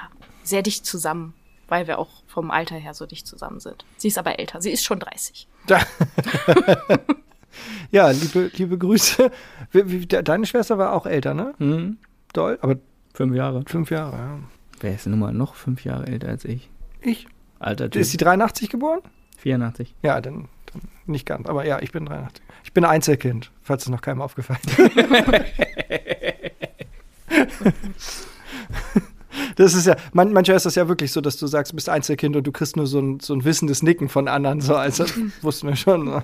sehr 0.44 0.62
dicht 0.62 0.86
zusammen, 0.86 1.34
weil 1.68 1.88
wir 1.88 2.00
auch 2.00 2.10
vom 2.28 2.52
Alter 2.52 2.76
her 2.76 2.94
so 2.94 3.06
dicht 3.06 3.28
zusammen 3.28 3.60
sind. 3.60 3.84
Sie 3.98 4.08
ist 4.08 4.18
aber 4.18 4.40
älter, 4.40 4.62
sie 4.62 4.72
ist 4.72 4.84
schon 4.84 5.00
30. 5.00 5.48
Ja, 7.92 8.10
liebe, 8.10 8.52
liebe 8.56 8.78
Grüße. 8.78 9.32
Deine 10.24 10.46
Schwester 10.46 10.78
war 10.78 10.94
auch 10.94 11.06
älter, 11.06 11.34
ne? 11.34 11.54
Hm, 11.58 11.98
Doll, 12.34 12.58
aber 12.62 12.78
fünf 13.14 13.36
Jahre. 13.36 13.64
fünf 13.68 13.92
Jahre, 13.92 14.18
ja. 14.18 14.40
Wer 14.80 14.96
ist 14.96 15.08
nun 15.08 15.20
mal 15.20 15.34
noch 15.34 15.56
fünf 15.56 15.84
Jahre 15.84 16.08
älter 16.08 16.30
als 16.30 16.46
ich? 16.46 16.70
Ich. 17.02 17.28
Alter 17.60 17.90
Typ. 17.90 18.02
Ist 18.02 18.12
sie 18.12 18.18
83 18.18 18.70
geboren? 18.70 19.00
84. 19.38 19.96
Ja, 20.04 20.20
dann, 20.20 20.50
dann 20.72 20.82
nicht 21.06 21.26
ganz. 21.26 21.48
Aber 21.48 21.66
ja, 21.66 21.82
ich 21.82 21.92
bin 21.92 22.06
83. 22.06 22.44
Ich 22.64 22.74
bin 22.74 22.86
Einzelkind, 22.86 23.52
falls 23.62 23.84
es 23.84 23.90
noch 23.90 24.02
keinem 24.02 24.22
aufgefallen 24.22 24.60
ist. 24.68 25.08
Das 29.56 29.74
ist 29.74 29.86
ja, 29.86 29.96
man, 30.14 30.32
manchmal 30.34 30.58
ist 30.58 30.66
das 30.66 30.76
ja 30.76 30.88
wirklich 30.88 31.12
so, 31.12 31.22
dass 31.22 31.38
du 31.38 31.48
sagst, 31.48 31.72
du 31.72 31.76
bist 31.76 31.90
Einzelkind 31.90 32.36
und 32.36 32.46
du 32.46 32.52
kriegst 32.52 32.76
nur 32.76 32.88
so 32.88 33.00
ein, 33.00 33.20
so 33.20 33.34
ein 33.34 33.44
wissendes 33.44 33.84
Nicken 33.84 34.10
von 34.10 34.28
anderen. 34.28 34.62
So, 34.62 34.76
also 34.76 35.06
wussten 35.42 35.68
wir 35.68 35.76
schon. 35.76 36.08
So. 36.08 36.24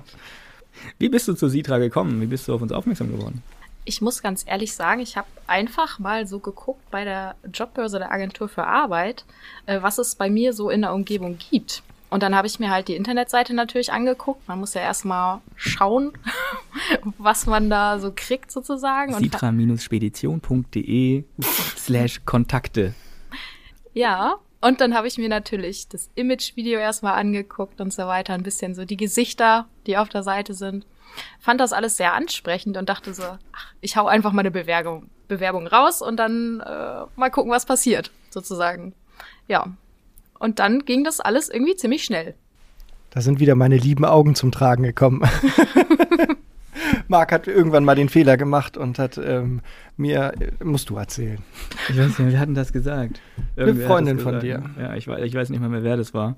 Wie 0.98 1.08
bist 1.08 1.28
du 1.28 1.34
zu 1.34 1.48
Sitra 1.48 1.78
gekommen? 1.78 2.20
Wie 2.20 2.26
bist 2.26 2.48
du 2.48 2.54
auf 2.54 2.62
uns 2.62 2.72
aufmerksam 2.72 3.10
geworden? 3.10 3.42
Ich 3.84 4.00
muss 4.00 4.22
ganz 4.22 4.44
ehrlich 4.46 4.74
sagen, 4.74 5.00
ich 5.00 5.16
habe 5.16 5.28
einfach 5.46 5.98
mal 5.98 6.26
so 6.26 6.38
geguckt 6.38 6.82
bei 6.90 7.04
der 7.04 7.34
Jobbörse 7.52 7.98
der 7.98 8.12
Agentur 8.12 8.48
für 8.48 8.66
Arbeit, 8.66 9.24
äh, 9.66 9.82
was 9.82 9.98
es 9.98 10.14
bei 10.14 10.30
mir 10.30 10.52
so 10.52 10.70
in 10.70 10.82
der 10.82 10.92
Umgebung 10.92 11.38
gibt. 11.38 11.82
Und 12.10 12.22
dann 12.24 12.34
habe 12.34 12.48
ich 12.48 12.58
mir 12.58 12.70
halt 12.70 12.88
die 12.88 12.96
Internetseite 12.96 13.54
natürlich 13.54 13.92
angeguckt. 13.92 14.48
Man 14.48 14.58
muss 14.58 14.74
ja 14.74 14.80
erstmal 14.82 15.40
schauen, 15.54 16.10
was 17.18 17.46
man 17.46 17.70
da 17.70 18.00
so 18.00 18.12
kriegt 18.14 18.50
sozusagen. 18.50 19.14
Sitra-spedition.de 19.14 21.24
slash 21.76 22.22
Kontakte. 22.26 22.94
Ja, 23.94 24.34
Und 24.60 24.80
dann 24.80 24.94
habe 24.94 25.08
ich 25.08 25.16
mir 25.16 25.28
natürlich 25.28 25.88
das 25.88 26.10
Image-Video 26.14 26.78
erstmal 26.78 27.18
angeguckt 27.18 27.80
und 27.80 27.92
so 27.92 28.06
weiter, 28.06 28.34
ein 28.34 28.42
bisschen 28.42 28.74
so 28.74 28.84
die 28.84 28.98
Gesichter, 28.98 29.66
die 29.86 29.96
auf 29.96 30.10
der 30.10 30.22
Seite 30.22 30.52
sind. 30.52 30.86
Fand 31.40 31.60
das 31.60 31.72
alles 31.72 31.96
sehr 31.96 32.12
ansprechend 32.12 32.76
und 32.76 32.88
dachte 32.88 33.14
so, 33.14 33.22
ach, 33.22 33.72
ich 33.80 33.96
hau 33.96 34.06
einfach 34.06 34.32
mal 34.32 34.40
eine 34.40 34.50
Bewerbung, 34.50 35.08
Bewerbung 35.28 35.66
raus 35.66 36.02
und 36.02 36.16
dann 36.18 36.60
äh, 36.60 37.04
mal 37.16 37.30
gucken, 37.30 37.50
was 37.50 37.64
passiert, 37.64 38.10
sozusagen. 38.28 38.94
Ja. 39.48 39.66
Und 40.38 40.58
dann 40.58 40.84
ging 40.84 41.04
das 41.04 41.20
alles 41.20 41.48
irgendwie 41.48 41.76
ziemlich 41.76 42.04
schnell. 42.04 42.34
Da 43.10 43.20
sind 43.20 43.40
wieder 43.40 43.54
meine 43.54 43.76
lieben 43.76 44.04
Augen 44.04 44.34
zum 44.34 44.52
Tragen 44.52 44.82
gekommen. 44.84 45.22
Marc 47.10 47.32
hat 47.32 47.48
irgendwann 47.48 47.84
mal 47.84 47.96
den 47.96 48.08
Fehler 48.08 48.36
gemacht 48.36 48.76
und 48.76 49.00
hat 49.00 49.18
ähm, 49.18 49.62
mir, 49.96 50.32
musst 50.62 50.90
du 50.90 50.96
erzählen. 50.96 51.38
Ich 51.88 51.98
weiß 51.98 52.06
nicht 52.06 52.18
mehr, 52.20 52.30
wir 52.30 52.38
hatten 52.38 52.54
das 52.54 52.72
gesagt. 52.72 53.20
Irgendwer 53.56 53.84
Eine 53.84 53.92
Freundin 53.92 54.18
von 54.20 54.38
dir. 54.38 54.62
Ja, 54.78 54.94
ich, 54.94 55.08
ich 55.08 55.34
weiß 55.34 55.50
nicht 55.50 55.58
mehr, 55.58 55.68
mehr, 55.68 55.82
wer 55.82 55.96
das 55.96 56.14
war. 56.14 56.36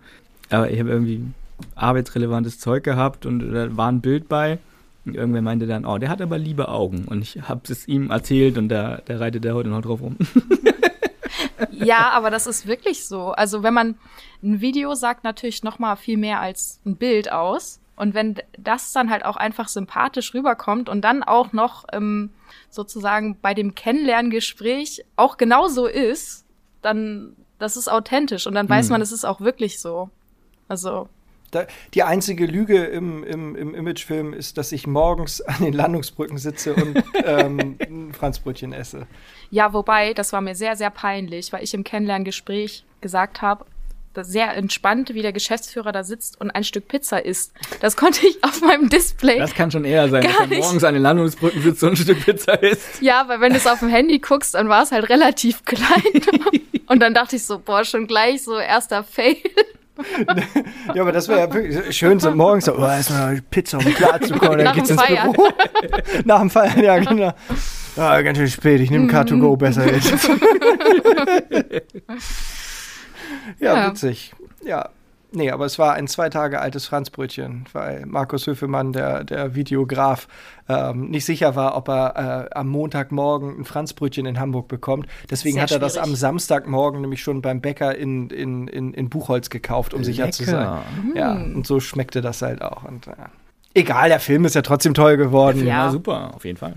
Aber 0.49 0.71
ich 0.71 0.81
habe 0.81 0.89
irgendwie 0.89 1.27
arbeitsrelevantes 1.75 2.59
Zeug 2.59 2.85
gehabt 2.85 3.27
und 3.27 3.53
da 3.53 3.77
war 3.77 3.93
ein 3.93 4.01
Bild 4.01 4.31
bei. 4.31 4.59
Und 5.05 5.15
irgendwer 5.15 5.43
meinte 5.43 5.67
dann, 5.67 5.85
oh, 5.85 5.99
der 5.99 6.09
hat 6.09 6.23
aber 6.23 6.39
liebe 6.39 6.69
Augen. 6.69 7.05
Und 7.05 7.21
ich 7.21 7.43
habe 7.43 7.61
es 7.69 7.87
ihm 7.87 8.11
erzählt 8.11 8.57
und 8.57 8.71
da, 8.71 9.03
da 9.05 9.19
reitet 9.19 9.45
er 9.45 9.55
heute 9.55 9.69
noch 9.69 9.83
drauf 9.83 10.01
rum. 10.01 10.17
ja, 11.71 12.13
aber 12.13 12.31
das 12.31 12.47
ist 12.47 12.67
wirklich 12.67 13.07
so. 13.07 13.33
Also 13.33 13.63
wenn 13.63 13.75
man 13.75 13.97
ein 14.43 14.63
Video 14.63 14.95
sagt 14.95 15.23
natürlich 15.23 15.63
noch 15.63 15.79
mal 15.79 15.97
viel 15.97 16.17
mehr 16.17 16.41
als 16.41 16.81
ein 16.87 16.97
Bild 16.97 17.31
aus. 17.31 17.82
Und 17.97 18.15
wenn 18.15 18.37
das 18.59 18.93
dann 18.93 19.11
halt 19.11 19.25
auch 19.25 19.37
einfach 19.37 19.69
sympathisch 19.69 20.35
rüberkommt 20.35 20.89
und 20.89 21.03
dann 21.03 21.23
auch 21.23 21.53
noch 21.53 21.85
ähm, 21.93 22.31
sozusagen 22.71 23.39
bei 23.41 23.55
dem 23.55 23.75
Kennenlerngespräch 23.75 25.05
auch 25.17 25.37
genauso 25.37 25.87
ist, 25.87 26.45
dann 26.81 27.37
das 27.59 27.77
ist 27.77 27.89
authentisch 27.89 28.47
und 28.47 28.55
dann 28.55 28.69
weiß 28.69 28.87
mhm. 28.87 28.93
man, 28.93 29.03
es 29.03 29.13
ist 29.13 29.25
auch 29.25 29.41
wirklich 29.41 29.81
so. 29.81 30.11
Also 30.69 31.09
die 31.95 32.03
einzige 32.03 32.47
Lüge 32.47 32.85
im, 32.85 33.25
im, 33.25 33.55
im 33.57 33.75
Imagefilm 33.75 34.33
ist, 34.33 34.57
dass 34.57 34.73
ich 34.73 34.87
morgens 34.87 35.41
an 35.43 35.63
den 35.63 35.75
Landungsbrücken 35.75 36.39
sitze 36.39 36.75
und 36.75 37.05
ähm, 37.25 37.77
ein 37.87 38.13
Franzbrötchen 38.15 38.73
esse. 38.73 39.07
Ja, 39.51 39.73
wobei, 39.73 40.15
das 40.15 40.33
war 40.33 40.41
mir 40.41 40.55
sehr, 40.55 40.77
sehr 40.77 40.91
peinlich, 40.91 41.53
weil 41.53 41.63
ich 41.63 41.75
im 41.75 41.85
Kennenlerngespräch 41.85 42.85
gesagt 43.01 43.43
habe, 43.43 43.67
sehr 44.17 44.55
entspannt, 44.55 45.15
wie 45.15 45.23
der 45.23 45.33
Geschäftsführer 45.33 45.93
da 45.93 46.05
sitzt 46.05 46.41
und 46.41 46.51
ein 46.51 46.65
Stück 46.65 46.89
Pizza 46.89 47.25
isst. 47.25 47.53
Das 47.81 47.97
konnte 47.97 48.27
ich 48.27 48.43
auf 48.45 48.61
meinem 48.61 48.89
Display. 48.89 49.39
Das 49.39 49.55
kann 49.55 49.71
schon 49.71 49.85
eher 49.85 50.09
sein, 50.09 50.23
dass 50.23 50.51
er 50.51 50.59
morgens 50.59 50.85
an 50.85 50.95
den 50.95 51.03
Landungsbrücken 51.03 51.63
sitzt 51.63 51.83
und 51.83 51.91
ein 51.91 51.97
Stück 51.97 52.25
Pizza 52.25 52.63
isst. 52.63 53.01
Ja, 53.01 53.25
weil 53.29 53.41
wenn 53.41 53.53
du 53.53 53.59
es 53.59 53.67
auf 53.67 53.81
dem 53.81 53.89
Handy 53.89 54.19
guckst, 54.19 54.55
dann 54.55 54.69
war 54.69 54.83
es 54.83 54.93
halt 54.93 55.09
relativ 55.09 55.65
klein. 55.65 56.03
und 56.89 57.01
dann 57.01 57.15
dachte 57.15 57.37
ich 57.37 57.45
so, 57.45 57.59
boah, 57.59 57.85
schon 57.85 58.07
gleich 58.07 58.43
so 58.43 58.59
erster 58.59 59.05
Fail. 59.05 59.37
ja, 60.95 61.03
aber 61.03 61.13
das 61.13 61.29
wäre 61.29 61.41
ja 61.41 61.53
wirklich 61.53 61.97
schön, 61.97 62.19
so 62.19 62.31
morgens 62.31 62.65
so, 62.65 62.77
oh, 62.77 62.85
erstmal 62.85 63.41
Pizza, 63.51 63.79
um 63.79 63.85
klarzukommen, 63.85 64.65
dann 64.65 64.75
geht's 64.75 64.91
ins 64.91 65.01
Feiern. 65.01 65.33
Büro. 65.33 65.49
Nach 66.25 66.41
dem 66.41 66.51
Feiern, 66.51 66.83
ja, 66.83 66.99
genau. 66.99 67.33
Ah, 67.97 68.21
ganz 68.23 68.39
schön 68.39 68.49
spät, 68.49 68.81
ich 68.81 68.91
nehme 68.91 69.13
Car2Go 69.13 69.57
besser 69.57 69.93
jetzt. 69.93 70.13
Ja, 73.59 73.77
ja, 73.77 73.91
witzig. 73.91 74.33
Ja. 74.65 74.89
Nee, 75.35 75.51
aber 75.51 75.65
es 75.65 75.79
war 75.79 75.95
ein 75.95 76.09
zwei 76.09 76.29
Tage 76.29 76.61
altes 76.61 76.87
Franzbrötchen, 76.87 77.65
weil 77.73 78.05
Markus 78.05 78.47
Höfemann, 78.47 78.93
der, 78.93 79.25
der 79.25 79.55
Videograf, 79.55 80.29
ähm, 80.69 81.09
nicht 81.09 81.25
sicher 81.25 81.57
war, 81.57 81.75
ob 81.75 81.89
er 81.89 82.49
äh, 82.51 82.55
am 82.55 82.69
Montagmorgen 82.69 83.61
ein 83.61 83.65
Franzbrötchen 83.65 84.27
in 84.27 84.39
Hamburg 84.39 84.69
bekommt. 84.69 85.07
Deswegen 85.31 85.55
Sehr 85.55 85.63
hat 85.63 85.71
er 85.71 85.79
schwierig. 85.79 85.95
das 85.95 86.03
am 86.03 86.15
Samstagmorgen 86.15 87.01
nämlich 87.01 87.23
schon 87.23 87.41
beim 87.41 87.63
Bäcker 87.63 87.97
in, 87.97 88.29
in, 88.29 88.69
in, 88.69 88.93
in 88.93 89.09
Buchholz 89.09 89.49
gekauft, 89.49 89.95
um 89.95 90.05
sicher 90.05 90.31
zu 90.31 90.45
sein. 90.45 90.81
Mhm. 91.03 91.17
Ja, 91.17 91.33
und 91.33 91.67
so 91.67 91.81
schmeckte 91.81 92.21
das 92.21 92.43
halt 92.43 92.61
auch. 92.61 92.85
Und, 92.85 93.07
äh, 93.07 93.13
egal, 93.73 94.11
der 94.11 94.21
Film 94.21 94.45
ist 94.45 94.55
ja 94.55 94.61
trotzdem 94.63 94.93
toll 94.93 95.17
geworden. 95.17 95.67
Ja, 95.67 95.91
super, 95.91 96.35
auf 96.35 96.45
jeden 96.45 96.59
Fall. 96.59 96.75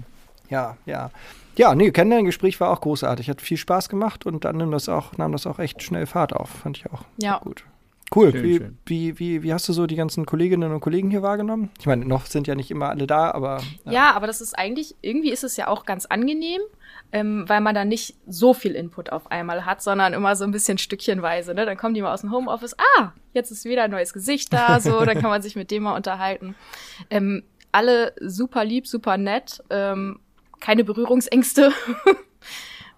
Ja, 0.50 0.78
ja. 0.86 1.12
Ja, 1.58 1.74
nee, 1.76 1.92
Kennenlerngespräch 1.92 2.60
war 2.60 2.72
auch 2.72 2.82
großartig. 2.82 3.30
Hat 3.30 3.42
viel 3.42 3.58
Spaß 3.58 3.90
gemacht 3.90 4.26
und 4.26 4.46
dann 4.46 4.58
nahm 4.58 4.72
das 4.72 4.90
auch, 4.90 5.18
nahm 5.18 5.32
das 5.32 5.48
auch 5.48 5.60
echt 5.60 5.82
schnell 5.82 6.06
Fahrt 6.06 6.34
auf. 6.34 6.50
Fand 6.50 6.78
ich 6.78 6.92
auch 6.92 7.04
ja. 7.18 7.40
gut. 7.40 7.64
Cool. 8.14 8.32
Schön, 8.32 8.44
wie, 8.44 8.58
schön. 8.58 8.78
Wie, 8.86 9.20
wie, 9.20 9.44
wie 9.44 9.54
hast 9.54 9.68
du 9.68 9.74
so 9.74 9.88
die 9.88 9.96
ganzen 9.96 10.26
Kolleginnen 10.26 10.72
und 10.72 10.80
Kollegen 10.80 11.10
hier 11.10 11.22
wahrgenommen? 11.22 11.72
Ich 11.80 11.86
meine, 11.86 12.06
noch 12.06 12.28
sind 12.28 12.46
ja 12.46 12.56
nicht 12.56 12.70
immer 12.70 12.90
alle 12.90 13.08
da, 13.08 13.32
aber. 13.32 13.62
Ja, 13.86 13.92
ja 13.92 14.12
aber 14.14 14.28
das 14.28 14.42
ist 14.42 14.58
eigentlich, 14.58 14.96
irgendwie 15.02 15.32
ist 15.32 15.44
es 15.44 15.58
ja 15.58 15.68
auch 15.68 15.86
ganz 15.86 16.06
angenehm, 16.06 16.62
ähm, 17.12 17.46
weil 17.48 17.62
man 17.62 17.74
da 17.74 17.84
nicht 17.84 18.16
so 18.28 18.54
viel 18.54 18.74
Input 18.74 19.12
auf 19.12 19.32
einmal 19.32 19.66
hat, 19.66 19.82
sondern 19.82 20.14
immer 20.14 20.36
so 20.36 20.44
ein 20.44 20.52
bisschen 20.52 20.78
stückchenweise. 20.78 21.56
Ne? 21.56 21.66
Dann 21.66 21.78
kommen 21.78 21.96
die 21.96 22.02
mal 22.02 22.14
aus 22.14 22.22
dem 22.22 22.32
Homeoffice, 22.32 22.76
ah, 22.98 23.12
jetzt 23.34 23.52
ist 23.52 23.66
wieder 23.66 23.84
ein 23.84 23.92
neues 23.92 24.14
Gesicht 24.14 24.54
da, 24.54 24.80
so, 24.80 25.00
dann 25.06 25.20
kann 25.20 25.30
man 25.30 25.42
sich 25.42 25.56
mit 25.56 25.72
dem 25.72 25.84
mal 25.84 25.96
unterhalten. 25.96 26.56
Ähm, 27.10 27.44
alle 27.72 28.14
super 28.22 28.64
lieb, 28.64 28.88
super 28.88 29.18
nett. 29.18 29.62
Ähm, 29.70 30.20
keine 30.66 30.84
Berührungsängste. 30.84 31.72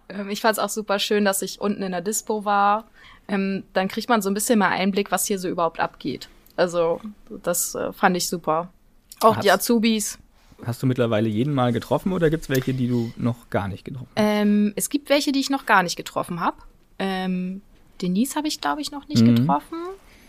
Ähm, 0.09 0.29
ich 0.29 0.39
fand 0.39 0.53
es 0.53 0.59
auch 0.59 0.69
super 0.69 0.99
schön, 0.99 1.25
dass 1.25 1.41
ich 1.41 1.59
unten 1.59 1.83
in 1.83 1.91
der 1.91 1.99
Dispo 1.99 2.45
war. 2.45 2.85
Ähm, 3.27 3.63
dann 3.73 3.89
kriegt 3.89 4.07
man 4.07 4.21
so 4.21 4.29
ein 4.29 4.33
bisschen 4.33 4.57
mal 4.57 4.69
Einblick, 4.69 5.11
was 5.11 5.25
hier 5.25 5.37
so 5.37 5.49
überhaupt 5.49 5.81
abgeht. 5.81 6.29
Also, 6.55 7.01
das 7.43 7.75
äh, 7.75 7.91
fand 7.91 8.15
ich 8.15 8.29
super. 8.29 8.71
Auch 9.19 9.35
hast, 9.35 9.43
die 9.43 9.51
Azubis. 9.51 10.17
Hast 10.65 10.81
du 10.81 10.87
mittlerweile 10.87 11.27
jeden 11.27 11.53
Mal 11.53 11.73
getroffen 11.73 12.13
oder 12.13 12.29
gibt 12.29 12.43
es 12.43 12.49
welche, 12.49 12.73
die 12.73 12.87
du 12.87 13.11
noch 13.17 13.49
gar 13.49 13.67
nicht 13.67 13.83
getroffen 13.83 14.07
hast? 14.15 14.23
Ähm, 14.23 14.71
es 14.77 14.89
gibt 14.89 15.09
welche, 15.09 15.33
die 15.33 15.41
ich 15.41 15.49
noch 15.49 15.65
gar 15.65 15.83
nicht 15.83 15.97
getroffen 15.97 16.39
habe. 16.39 16.55
Ähm, 16.99 17.61
Denise 18.01 18.37
habe 18.37 18.47
ich, 18.47 18.61
glaube 18.61 18.79
ich, 18.79 18.91
noch 18.91 19.09
nicht 19.09 19.23
mhm. 19.23 19.35
getroffen. 19.35 19.79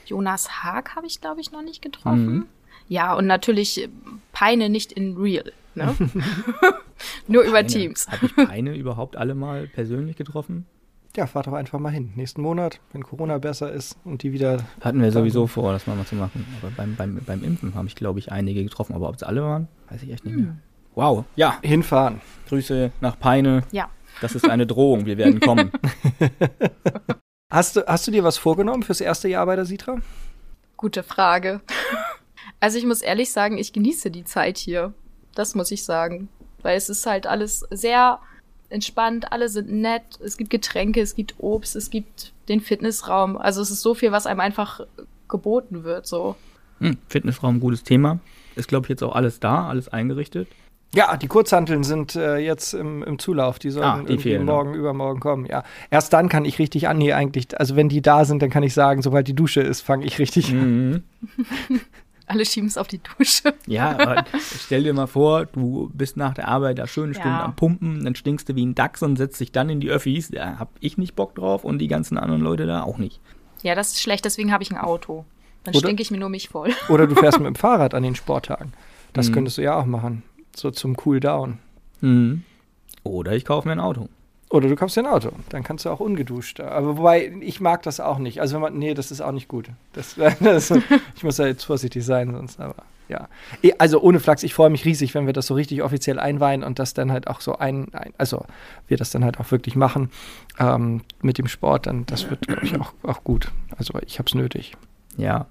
Jonas 0.07 0.65
Haag 0.65 0.97
habe 0.97 1.07
ich, 1.07 1.21
glaube 1.21 1.41
ich, 1.41 1.53
noch 1.53 1.63
nicht 1.63 1.83
getroffen. 1.83 2.35
Mhm. 2.35 2.47
Ja, 2.89 3.15
und 3.15 3.29
natürlich 3.29 3.89
Peine 4.33 4.71
nicht 4.71 4.91
in 4.91 5.17
real. 5.17 5.53
Ne? 5.79 5.95
Nur 7.29 7.43
über 7.43 7.55
Peine. 7.55 7.69
Teams. 7.69 8.07
Habe 8.09 8.27
ich 8.27 8.37
Peine 8.37 8.77
überhaupt 8.77 9.17
alle 9.17 9.35
mal 9.35 9.67
persönlich 9.69 10.17
getroffen? 10.17 10.67
Ja, 11.17 11.27
fahr 11.27 11.43
doch 11.43 11.55
einfach 11.55 11.79
mal 11.79 11.91
hin. 11.91 12.13
Nächsten 12.17 12.43
Monat, 12.43 12.81
wenn 12.93 13.03
Corona 13.03 13.39
besser 13.39 13.73
ist 13.73 13.97
und 14.05 14.23
die 14.23 14.33
wieder. 14.33 14.59
Hatten 14.81 15.01
wir 15.01 15.11
sowieso 15.11 15.47
vor, 15.47 15.73
das 15.73 15.87
mal, 15.87 15.97
mal 15.97 16.07
zu 16.07 16.15
machen. 16.15 16.47
Aber 16.61 16.71
beim, 16.71 16.97
beim, 16.97 17.21
beim 17.25 17.43
Impfen 17.43 17.75
habe 17.75 17.89
ich, 17.89 17.97
glaube 17.97 18.19
ich, 18.19 18.31
einige 18.31 18.63
getroffen. 18.63 18.95
Aber 18.95 19.09
ob 19.09 19.17
es 19.17 19.23
alle 19.23 19.43
waren, 19.43 19.69
weiß 19.91 20.03
ich 20.03 20.13
echt 20.13 20.25
nicht 20.25 20.37
mehr. 20.37 20.47
Hm. 20.47 20.59
Wow, 20.95 21.25
ja. 21.37 21.59
Hinfahren. 21.63 22.21
Grüße 22.49 22.93
nach 23.01 23.19
Peine. 23.19 23.63
Ja. 23.73 23.89
Das 24.21 24.35
ist 24.35 24.49
eine 24.49 24.67
Drohung, 24.67 25.07
wir 25.07 25.17
werden 25.17 25.41
kommen. 25.41 25.71
hast, 27.51 27.77
du, 27.77 27.87
hast 27.87 28.07
du 28.07 28.11
dir 28.11 28.25
was 28.25 28.37
vorgenommen 28.37 28.83
fürs 28.83 29.01
erste 29.01 29.29
Jahr 29.29 29.47
bei 29.47 29.57
der 29.57 29.65
Sitra? 29.65 29.99
Gute 30.77 31.03
Frage. 31.03 31.61
Also 32.61 32.79
ich 32.79 32.85
muss 32.85 33.03
ehrlich 33.03 33.33
sagen, 33.33 33.59
ich 33.59 33.73
genieße 33.73 34.11
die 34.11 34.25
Zeit 34.25 34.59
hier. 34.59 34.93
Das 35.39 35.55
muss 35.55 35.71
ich 35.71 35.85
sagen. 35.85 36.29
Weil 36.63 36.77
es 36.77 36.89
ist 36.89 37.07
halt 37.07 37.29
alles 37.29 37.65
sehr 37.71 38.19
entspannt, 38.71 39.31
alle 39.31 39.49
sind 39.49 39.71
nett, 39.71 40.03
es 40.21 40.37
gibt 40.37 40.51
Getränke, 40.51 41.01
es 41.01 41.15
gibt 41.15 41.37
Obst, 41.39 41.77
es 41.77 41.91
gibt 41.91 42.33
den 42.49 42.61
Fitnessraum. 42.61 43.37
Also 43.37 43.63
es 43.63 43.71
ist 43.71 43.83
so 43.83 43.95
viel, 43.95 44.11
was 44.11 44.27
einem 44.27 44.41
einfach 44.41 44.81
geboten 45.29 45.85
wird, 45.85 46.09
so. 46.09 46.35
Hm, 46.81 46.99
Fitnessraum, 47.09 47.61
gutes 47.61 47.85
Thema. 47.85 48.19
Ist, 48.57 48.67
glaube 48.67 48.87
ich, 48.87 48.89
jetzt 48.89 49.05
auch 49.05 49.15
alles 49.15 49.39
da, 49.39 49.69
alles 49.69 49.89
eingerichtet. 49.89 50.49
Ja, 50.93 51.17
die 51.17 51.29
Kurzhanteln 51.29 51.85
sind 51.85 52.17
äh, 52.17 52.39
jetzt 52.39 52.75
im, 52.75 53.05
im 53.05 53.21
Zulauf. 53.21 53.61
Die 53.61 53.71
sollen 53.71 53.85
ah, 53.85 54.03
die 54.03 54.19
fehlen, 54.19 54.47
morgen, 54.47 54.73
ne? 54.73 54.79
übermorgen 54.79 55.21
kommen. 55.21 55.47
Ja, 55.47 55.63
erst 55.91 56.13
dann 56.15 56.29
kann 56.29 56.45
ich 56.45 56.59
richtig 56.59 56.89
an. 56.89 56.99
Nee, 56.99 57.13
eigentlich, 57.13 57.61
also 57.61 57.77
wenn 57.77 57.89
die 57.89 58.03
da 58.03 58.25
sind, 58.25 58.43
dann 58.43 58.51
kann 58.51 58.65
ich 58.65 58.75
sagen, 58.75 59.03
sobald 59.03 59.29
die 59.29 59.35
Dusche 59.35 59.61
ist, 59.61 59.83
fange 59.83 60.05
ich 60.05 60.19
richtig 60.19 60.53
mhm. 60.53 61.05
Alle 62.29 62.45
schieben 62.45 62.69
es 62.69 62.77
auf 62.77 62.89
die 62.89 63.01
Dusche. 63.01 63.55
Ja, 63.67 63.91
aber 63.99 64.25
stell 64.61 64.85
dir 64.85 64.93
mal 64.93 65.07
vor, 65.07 65.47
du 65.47 65.91
bist 65.95 66.17
nach 66.17 66.35
der 66.35 66.49
Arbeit 66.49 66.79
da 66.79 66.87
schöne 66.87 67.15
Stunden 67.15 67.31
ja. 67.31 67.45
am 67.45 67.57
Pumpen, 67.57 68.05
dann 68.05 68.15
stinkst 68.15 68.49
du 68.49 68.55
wie 68.55 68.65
ein 68.65 68.75
Dachs 68.75 69.03
und 69.03 69.17
setzt 69.17 69.41
dich 69.41 69.51
dann 69.51 69.71
in 69.71 69.81
die 69.81 69.89
Öffis. 69.89 70.29
Da 70.29 70.59
hab 70.59 70.71
ich 70.81 70.99
nicht 70.99 71.17
Bock 71.17 71.35
drauf 71.35 71.65
und 71.65 71.79
die 71.79 71.89
ganzen 71.89 72.19
anderen 72.19 72.43
Leute 72.43 72.67
da 72.67 72.83
auch 72.83 72.99
nicht. 72.99 73.21
Ja, 73.63 73.75
das 73.75 73.89
ist 73.93 74.03
schlecht, 74.03 74.25
deswegen 74.25 74.53
habe 74.53 74.63
ich 74.63 74.71
ein 74.71 74.79
Auto. 74.79 75.25
Dann 75.65 75.75
stinke 75.75 76.03
ich 76.03 76.11
mir 76.11 76.19
nur 76.19 76.29
mich 76.29 76.49
voll. 76.49 76.71
Oder 76.89 77.07
du 77.07 77.15
fährst 77.15 77.39
mit 77.39 77.47
dem 77.47 77.55
Fahrrad 77.55 77.95
an 77.95 78.03
den 78.03 78.15
Sporttagen. 78.15 78.73
Das 79.13 79.29
mhm. 79.29 79.35
könntest 79.35 79.59
du 79.59 79.63
ja 79.63 79.75
auch 79.75 79.87
machen. 79.87 80.23
So 80.55 80.71
zum 80.71 80.97
Cool 81.05 81.21
Down. 81.21 81.59
Mhm. 82.01 82.43
Oder 83.05 83.33
ich 83.33 83.45
kaufe 83.45 83.69
mir 83.69 83.73
ein 83.73 83.81
Auto. 83.81 84.09
Oder 84.51 84.69
du 84.69 84.77
kaufst 84.77 84.97
dir 84.97 85.03
ein 85.03 85.07
Auto, 85.07 85.31
dann 85.51 85.63
kannst 85.63 85.85
du 85.85 85.91
auch 85.91 86.01
ungeduscht. 86.01 86.61
Aber 86.61 86.97
wobei, 86.97 87.33
ich 87.41 87.61
mag 87.61 87.83
das 87.83 88.01
auch 88.01 88.19
nicht. 88.19 88.41
Also 88.41 88.55
wenn 88.55 88.63
man, 88.63 88.79
nee, 88.79 88.95
das 88.95 89.11
ist 89.11 89.21
auch 89.21 89.33
nicht 89.33 89.49
gut. 89.49 89.69
Das, 89.93 90.17
das, 90.41 90.71
ich 91.17 91.23
muss 91.23 91.37
da 91.37 91.47
jetzt 91.47 91.65
vorsichtig 91.65 92.05
sein, 92.05 92.33
sonst, 92.33 92.59
aber 92.59 92.77
ja. 93.09 93.29
Eh, 93.63 93.73
also 93.79 94.01
ohne 94.01 94.21
Flachs, 94.21 94.43
ich 94.43 94.55
freue 94.55 94.71
mich 94.71 94.85
riesig, 94.85 95.15
wenn 95.15 95.27
wir 95.27 95.33
das 95.33 95.47
so 95.47 95.55
richtig 95.55 95.83
offiziell 95.83 96.19
einweihen 96.19 96.63
und 96.63 96.79
das 96.79 96.95
dann 96.95 97.11
halt 97.11 97.27
auch 97.27 97.41
so 97.41 97.59
ein, 97.59 97.93
ein 97.95 98.13
also 98.19 98.45
wir 98.87 98.97
das 98.97 99.11
dann 99.11 99.25
halt 99.25 99.41
auch 99.41 99.51
wirklich 99.51 99.77
machen 99.77 100.11
ähm, 100.59 101.03
mit 101.21 101.39
dem 101.39 101.49
Sport, 101.49 101.87
dann 101.87 102.07
das 102.07 102.31
wird, 102.31 102.47
glaube 102.47 102.65
ich, 102.65 102.79
auch, 102.79 102.93
auch 103.03 103.25
gut. 103.25 103.51
Also 103.77 103.99
ich 104.07 104.19
habe 104.19 104.29
es 104.29 104.35
nötig. 104.35 104.77
Ja. 105.17 105.47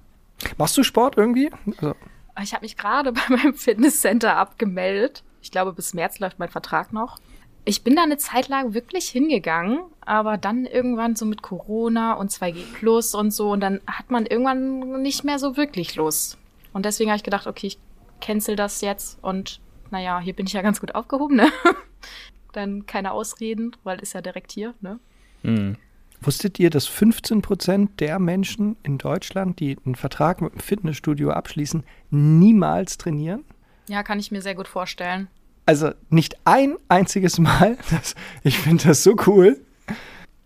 Machst 0.58 0.78
du 0.78 0.84
Sport 0.84 1.18
irgendwie? 1.18 1.52
Also. 1.78 1.96
Ich 2.42 2.54
habe 2.54 2.64
mich 2.64 2.78
gerade 2.78 3.12
bei 3.14 3.22
meinem 3.30 3.54
Fitnesscenter 3.54 4.38
abgemeldet. 4.38 5.24
Ich 5.42 5.52
glaube, 5.52 5.74
bis 5.74 5.94
März 5.94 6.20
läuft 6.20 6.40
mein 6.40 6.50
Vertrag 6.50 6.94
noch. 6.94 7.20
Ich 7.68 7.84
bin 7.84 7.98
da 7.98 8.04
eine 8.04 8.16
Zeit 8.16 8.48
lang 8.48 8.74
wirklich 8.74 9.10
hingegangen, 9.10 9.80
aber 10.00 10.38
dann 10.38 10.66
irgendwann 10.66 11.18
so 11.18 11.26
mit 11.26 11.42
Corona 11.42 12.14
und 12.14 12.32
2G 12.32 12.64
Plus 12.72 13.14
und 13.14 13.32
so 13.32 13.52
und 13.52 13.60
dann 13.60 13.82
hat 13.86 14.10
man 14.10 14.26
irgendwann 14.26 15.02
nicht 15.02 15.26
mehr 15.26 15.38
so 15.38 15.58
wirklich 15.58 15.98
Lust. 15.98 16.38
Und 16.72 16.86
deswegen 16.86 17.10
habe 17.10 17.18
ich 17.18 17.26
gedacht, 17.26 17.46
okay, 17.46 17.68
ich 17.68 17.78
cancel 18.22 18.56
das 18.56 18.80
jetzt 18.80 19.22
und 19.22 19.60
naja, 19.92 20.22
hier 20.22 20.34
bin 20.34 20.48
ich 20.48 20.54
ja 20.54 20.62
ganz 20.62 20.80
gut 20.80 20.96
aufgehoben, 20.96 21.36
ne? 21.36 21.52
dann 22.54 22.86
keine 22.86 23.12
Ausreden, 23.12 23.76
weil 23.84 24.00
ist 24.00 24.14
ja 24.14 24.22
direkt 24.22 24.54
hier, 24.54 24.74
ne? 24.80 25.02
Hm. 25.44 25.76
Wusstet 26.22 26.60
ihr, 26.60 26.70
dass 26.70 26.88
15 26.88 27.42
Prozent 27.42 28.00
der 28.00 28.18
Menschen 28.18 28.78
in 28.84 28.98
Deutschland, 28.98 29.60
die 29.60 29.78
einen 29.86 29.96
Vertrag 29.96 30.40
mit 30.40 30.54
einem 30.54 30.62
Fitnessstudio 30.62 31.32
abschließen, 31.32 31.84
niemals 32.12 32.98
trainieren? 32.98 33.44
Ja, 33.90 34.04
kann 34.04 34.20
ich 34.20 34.32
mir 34.32 34.42
sehr 34.42 34.56
gut 34.56 34.70
vorstellen. 34.70 35.28
Also 35.68 35.92
nicht 36.10 36.36
ein 36.46 36.76
einziges 36.88 37.38
Mal. 37.38 37.78
Das, 37.92 38.16
ich 38.44 38.58
finde 38.58 38.88
das 38.88 39.04
so 39.04 39.16
cool. 39.28 39.58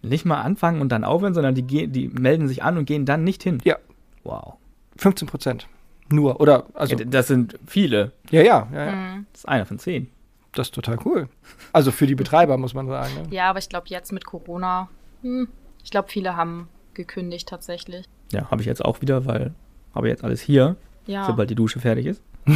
Nicht 0.01 0.25
mal 0.25 0.42
anfangen 0.42 0.82
und 0.82 0.90
dann 0.90 1.04
aufhören, 1.04 1.34
sondern 1.34 1.56
die, 1.56 1.88
die 1.88 2.08
melden 2.10 2.48
sich 2.48 2.63
an 2.63 2.78
und 2.78 2.86
gehen 2.86 3.06
dann 3.06 3.24
nicht 3.24 3.44
hin. 3.44 3.60
Ja. 3.63 3.78
Wow. 4.24 4.56
15 4.98 5.28
Prozent. 5.28 5.68
Nur. 6.10 6.42
Oder, 6.42 6.66
also, 6.74 6.96
Ja, 6.98 7.06
das 7.06 7.28
sind 7.28 7.58
viele. 7.68 8.12
ja, 8.32 8.42
ja, 8.42 8.68
ja, 8.74 8.86
ja. 8.86 8.92
Mhm. 8.92 9.25
Das 9.32 9.42
ist 9.42 9.48
einer 9.48 9.66
von 9.66 9.80
zehn. 9.80 10.10
Das 10.54 10.68
ist 10.68 10.74
total 10.75 10.98
cool. 11.06 11.30
Also 11.72 11.92
für 11.92 12.08
die 12.08 12.16
Betreiber, 12.16 12.58
muss 12.58 12.74
man 12.74 12.88
sagen. 12.88 13.13
Ne? 13.13 13.24
Ja, 13.30 13.50
aber 13.50 13.60
ich 13.60 13.70
glaube 13.70 13.86
jetzt 13.88 14.12
mit 14.12 14.25
Corona, 14.25 14.90
hm, 15.22 15.48
ich 15.84 15.92
glaube 15.92 16.10
viele 16.10 16.36
haben 16.36 16.68
gekündigt 16.94 17.48
tatsächlich. 17.48 18.06
Ja, 18.34 18.50
habe 18.51 18.62
ich 18.62 18.68
jetzt 18.68 18.84
auch 18.84 19.00
wieder, 19.01 19.25
weil 19.25 19.54
habe 19.96 20.10
jetzt 20.10 20.24
alles 20.25 20.42
hier, 20.42 20.75
Ja. 21.06 21.25
sobald 21.25 21.50
die 21.50 21.56
Dusche 21.56 21.80
fertig 21.80 22.08
ist. 22.08 22.22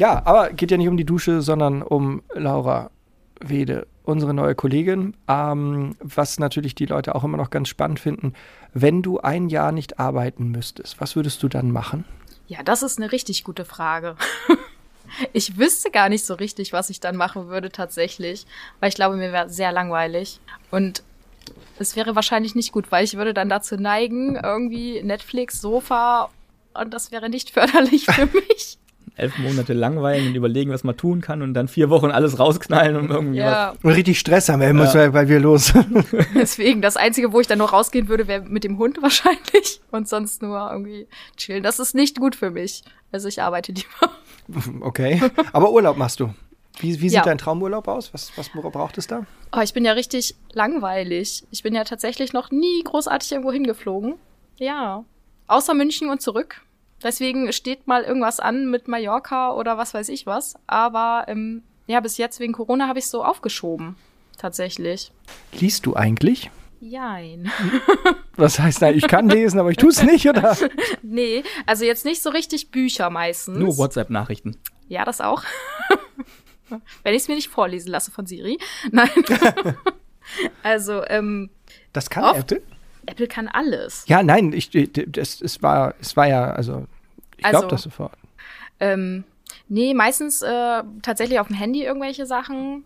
Ja, 0.00 0.22
aber 0.24 0.54
geht 0.54 0.70
ja 0.70 0.78
nicht 0.78 0.88
um 0.88 0.96
die 0.96 1.04
Dusche, 1.04 1.42
sondern 1.42 1.82
um 1.82 2.22
Laura 2.32 2.90
Wede, 3.38 3.86
unsere 4.02 4.32
neue 4.32 4.54
Kollegin. 4.54 5.14
Ähm, 5.28 5.94
was 6.00 6.38
natürlich 6.38 6.74
die 6.74 6.86
Leute 6.86 7.14
auch 7.14 7.22
immer 7.22 7.36
noch 7.36 7.50
ganz 7.50 7.68
spannend 7.68 8.00
finden. 8.00 8.32
Wenn 8.72 9.02
du 9.02 9.20
ein 9.20 9.50
Jahr 9.50 9.72
nicht 9.72 10.00
arbeiten 10.00 10.48
müsstest, 10.48 11.02
was 11.02 11.16
würdest 11.16 11.42
du 11.42 11.48
dann 11.48 11.70
machen? 11.70 12.06
Ja, 12.48 12.62
das 12.62 12.82
ist 12.82 12.98
eine 12.98 13.12
richtig 13.12 13.44
gute 13.44 13.64
Frage. 13.66 14.16
Ich 15.32 15.58
wüsste 15.58 15.90
gar 15.90 16.08
nicht 16.08 16.24
so 16.24 16.34
richtig, 16.34 16.72
was 16.72 16.88
ich 16.88 17.00
dann 17.00 17.16
machen 17.16 17.48
würde 17.48 17.70
tatsächlich, 17.70 18.46
weil 18.78 18.90
ich 18.90 18.94
glaube, 18.94 19.16
mir 19.16 19.32
wäre 19.32 19.50
sehr 19.50 19.72
langweilig 19.72 20.38
und 20.70 21.02
es 21.80 21.96
wäre 21.96 22.14
wahrscheinlich 22.14 22.54
nicht 22.54 22.70
gut, 22.70 22.92
weil 22.92 23.02
ich 23.02 23.16
würde 23.16 23.34
dann 23.34 23.48
dazu 23.48 23.74
neigen, 23.74 24.36
irgendwie 24.36 25.02
Netflix, 25.02 25.60
Sofa 25.60 26.30
und 26.74 26.94
das 26.94 27.10
wäre 27.10 27.28
nicht 27.28 27.50
förderlich 27.54 28.06
für 28.06 28.26
mich. 28.48 28.78
Elf 29.16 29.38
Monate 29.38 29.72
langweilen 29.72 30.28
und 30.28 30.34
überlegen, 30.34 30.70
was 30.70 30.84
man 30.84 30.96
tun 30.96 31.20
kann 31.20 31.42
und 31.42 31.54
dann 31.54 31.68
vier 31.68 31.90
Wochen 31.90 32.06
alles 32.10 32.38
rausknallen, 32.38 32.96
um 32.96 33.10
irgendwie 33.10 33.38
ja, 33.38 33.74
Und 33.82 33.92
richtig 33.92 34.18
Stress 34.18 34.48
haben, 34.48 34.60
ey, 34.62 34.72
muss, 34.72 34.94
weil 34.94 35.28
wir 35.28 35.40
los. 35.40 35.72
deswegen 36.34 36.80
das 36.82 36.96
einzige, 36.96 37.32
wo 37.32 37.40
ich 37.40 37.46
dann 37.46 37.58
nur 37.58 37.70
rausgehen 37.70 38.08
würde, 38.08 38.28
wäre 38.28 38.42
mit 38.42 38.64
dem 38.64 38.78
Hund 38.78 39.00
wahrscheinlich 39.02 39.80
und 39.90 40.08
sonst 40.08 40.42
nur 40.42 40.70
irgendwie 40.70 41.06
chillen. 41.36 41.62
Das 41.62 41.78
ist 41.78 41.94
nicht 41.94 42.18
gut 42.18 42.36
für 42.36 42.50
mich. 42.50 42.82
Also 43.12 43.28
ich 43.28 43.42
arbeite 43.42 43.72
lieber. 43.72 44.12
okay. 44.80 45.20
Aber 45.52 45.72
Urlaub 45.72 45.96
machst 45.96 46.20
du. 46.20 46.32
Wie, 46.78 47.00
wie 47.00 47.08
sieht 47.08 47.12
Ja. 47.18 47.22
dein 47.22 47.38
Traumurlaub 47.38 47.88
aus? 47.88 48.14
Was, 48.14 48.32
was 48.36 48.48
braucht 48.50 48.96
es 48.96 49.06
da? 49.06 49.26
Oh, 49.54 49.60
ich 49.60 49.74
bin 49.74 49.84
ja 49.84 49.92
richtig 49.92 50.34
langweilig. 50.52 51.44
Ich 51.50 51.62
bin 51.62 51.74
ja 51.74 51.84
tatsächlich 51.84 52.32
noch 52.32 52.50
nie 52.50 52.82
großartig 52.84 53.32
irgendwo 53.32 53.52
hingeflogen. 53.52 54.14
Ja. 54.56 55.04
Außer 55.46 55.74
München 55.74 56.08
und 56.08 56.22
zurück. 56.22 56.62
Deswegen 57.02 57.52
steht 57.52 57.86
mal 57.86 58.02
irgendwas 58.02 58.40
an 58.40 58.70
mit 58.70 58.88
Mallorca 58.88 59.52
oder 59.52 59.78
was 59.78 59.94
weiß 59.94 60.08
ich 60.10 60.26
was. 60.26 60.54
Aber 60.66 61.24
ähm, 61.28 61.62
ja, 61.86 62.00
bis 62.00 62.18
jetzt 62.18 62.40
wegen 62.40 62.52
Corona 62.52 62.88
habe 62.88 62.98
ich 62.98 63.06
so 63.06 63.24
aufgeschoben. 63.24 63.96
Tatsächlich. 64.36 65.12
Liest 65.52 65.86
du 65.86 65.94
eigentlich? 65.96 66.50
Jein. 66.80 67.50
Was 68.36 68.58
heißt 68.58 68.80
nein, 68.80 68.96
ich 68.96 69.06
kann 69.06 69.28
lesen, 69.28 69.60
aber 69.60 69.70
ich 69.70 69.76
tue 69.76 69.90
es 69.90 70.02
nicht, 70.02 70.26
oder? 70.26 70.56
Nee, 71.02 71.42
also 71.66 71.84
jetzt 71.84 72.06
nicht 72.06 72.22
so 72.22 72.30
richtig 72.30 72.70
Bücher 72.70 73.10
meistens. 73.10 73.58
Nur 73.58 73.76
WhatsApp-Nachrichten. 73.76 74.56
Ja, 74.88 75.04
das 75.04 75.20
auch. 75.20 75.42
Wenn 77.02 77.14
ich 77.14 77.22
es 77.22 77.28
mir 77.28 77.34
nicht 77.34 77.48
vorlesen 77.48 77.90
lasse 77.90 78.10
von 78.10 78.24
Siri. 78.24 78.56
Nein. 78.92 79.10
also, 80.62 81.04
ähm, 81.06 81.50
Das 81.92 82.08
kann 82.08 82.24
Oft. 82.24 82.52
Apple? 82.52 82.62
Apple 83.10 83.26
kann 83.28 83.48
alles. 83.48 84.04
Ja, 84.06 84.22
nein, 84.22 84.52
ich, 84.52 84.70
das, 84.70 85.40
es, 85.40 85.62
war, 85.62 85.94
es 86.00 86.16
war 86.16 86.26
ja, 86.28 86.50
also, 86.52 86.86
ich 87.36 87.44
Also- 87.44 87.58
glaube 87.60 87.70
das 87.74 87.82
sofort. 87.82 88.12
Ähm, 88.78 89.24
nee, 89.68 89.92
meistens 89.94 90.42
äh, 90.42 90.82
tatsächlich 91.02 91.38
auf 91.40 91.48
dem 91.48 91.56
Handy 91.56 91.84
irgendwelche 91.84 92.24
Sachen. 92.26 92.84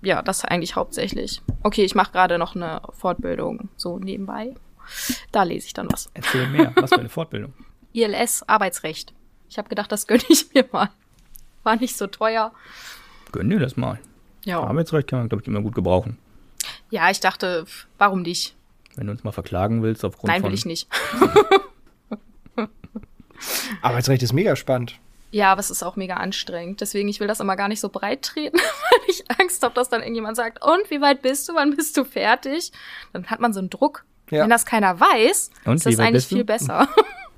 Ja, 0.00 0.22
das 0.22 0.44
eigentlich 0.44 0.74
hauptsächlich. 0.74 1.42
Okay, 1.62 1.84
ich 1.84 1.94
mache 1.94 2.12
gerade 2.12 2.38
noch 2.38 2.56
eine 2.56 2.80
Fortbildung 2.98 3.68
so 3.76 3.98
nebenbei. 3.98 4.54
Da 5.30 5.42
lese 5.44 5.66
ich 5.66 5.74
dann 5.74 5.88
was. 5.92 6.10
Erzähl 6.14 6.48
mehr. 6.48 6.72
Was 6.74 6.90
für 6.90 6.98
eine 6.98 7.08
Fortbildung. 7.10 7.52
ILS 7.92 8.42
Arbeitsrecht. 8.48 9.12
Ich 9.48 9.58
habe 9.58 9.68
gedacht, 9.68 9.92
das 9.92 10.06
gönne 10.06 10.22
ich 10.28 10.52
mir 10.54 10.64
mal. 10.72 10.88
War 11.62 11.76
nicht 11.76 11.96
so 11.96 12.06
teuer. 12.08 12.52
Gönn 13.30 13.48
dir 13.50 13.60
das 13.60 13.76
mal. 13.76 14.00
Ja. 14.44 14.60
Arbeitsrecht 14.60 15.08
kann 15.08 15.20
man, 15.20 15.28
glaube 15.28 15.42
ich, 15.42 15.48
immer 15.48 15.60
gut 15.60 15.74
gebrauchen. 15.74 16.18
Ja, 16.90 17.10
ich 17.10 17.20
dachte, 17.20 17.64
warum 17.98 18.22
nicht? 18.22 18.56
Wenn 18.96 19.06
du 19.06 19.12
uns 19.12 19.24
mal 19.24 19.32
verklagen 19.32 19.82
willst 19.82 20.04
aufgrund 20.04 20.28
Nein, 20.28 20.42
von... 20.42 20.50
will 20.50 20.58
ich 20.58 20.66
nicht. 20.66 20.88
Arbeitsrecht 23.82 24.22
ist 24.22 24.32
mega 24.32 24.54
spannend. 24.56 24.98
Ja, 25.30 25.50
aber 25.50 25.60
es 25.60 25.70
ist 25.70 25.82
auch 25.82 25.96
mega 25.96 26.16
anstrengend. 26.16 26.82
Deswegen, 26.82 27.08
ich 27.08 27.18
will 27.18 27.26
das 27.26 27.40
immer 27.40 27.56
gar 27.56 27.68
nicht 27.68 27.80
so 27.80 27.88
breit 27.88 28.22
treten, 28.22 28.56
weil 28.58 29.00
ich 29.08 29.24
Angst 29.40 29.62
habe, 29.62 29.74
dass 29.74 29.88
dann 29.88 30.02
irgendjemand 30.02 30.36
sagt, 30.36 30.62
und 30.62 30.90
wie 30.90 31.00
weit 31.00 31.22
bist 31.22 31.48
du? 31.48 31.54
Wann 31.54 31.74
bist 31.74 31.96
du 31.96 32.04
fertig? 32.04 32.70
Dann 33.14 33.26
hat 33.26 33.40
man 33.40 33.54
so 33.54 33.60
einen 33.60 33.70
Druck. 33.70 34.04
Ja. 34.30 34.42
Wenn 34.42 34.50
das 34.50 34.66
keiner 34.66 35.00
weiß, 35.00 35.50
Und, 35.64 35.76
ist 35.76 35.86
das 35.86 35.98
eigentlich 35.98 36.26
viel 36.26 36.44
besser. 36.44 36.88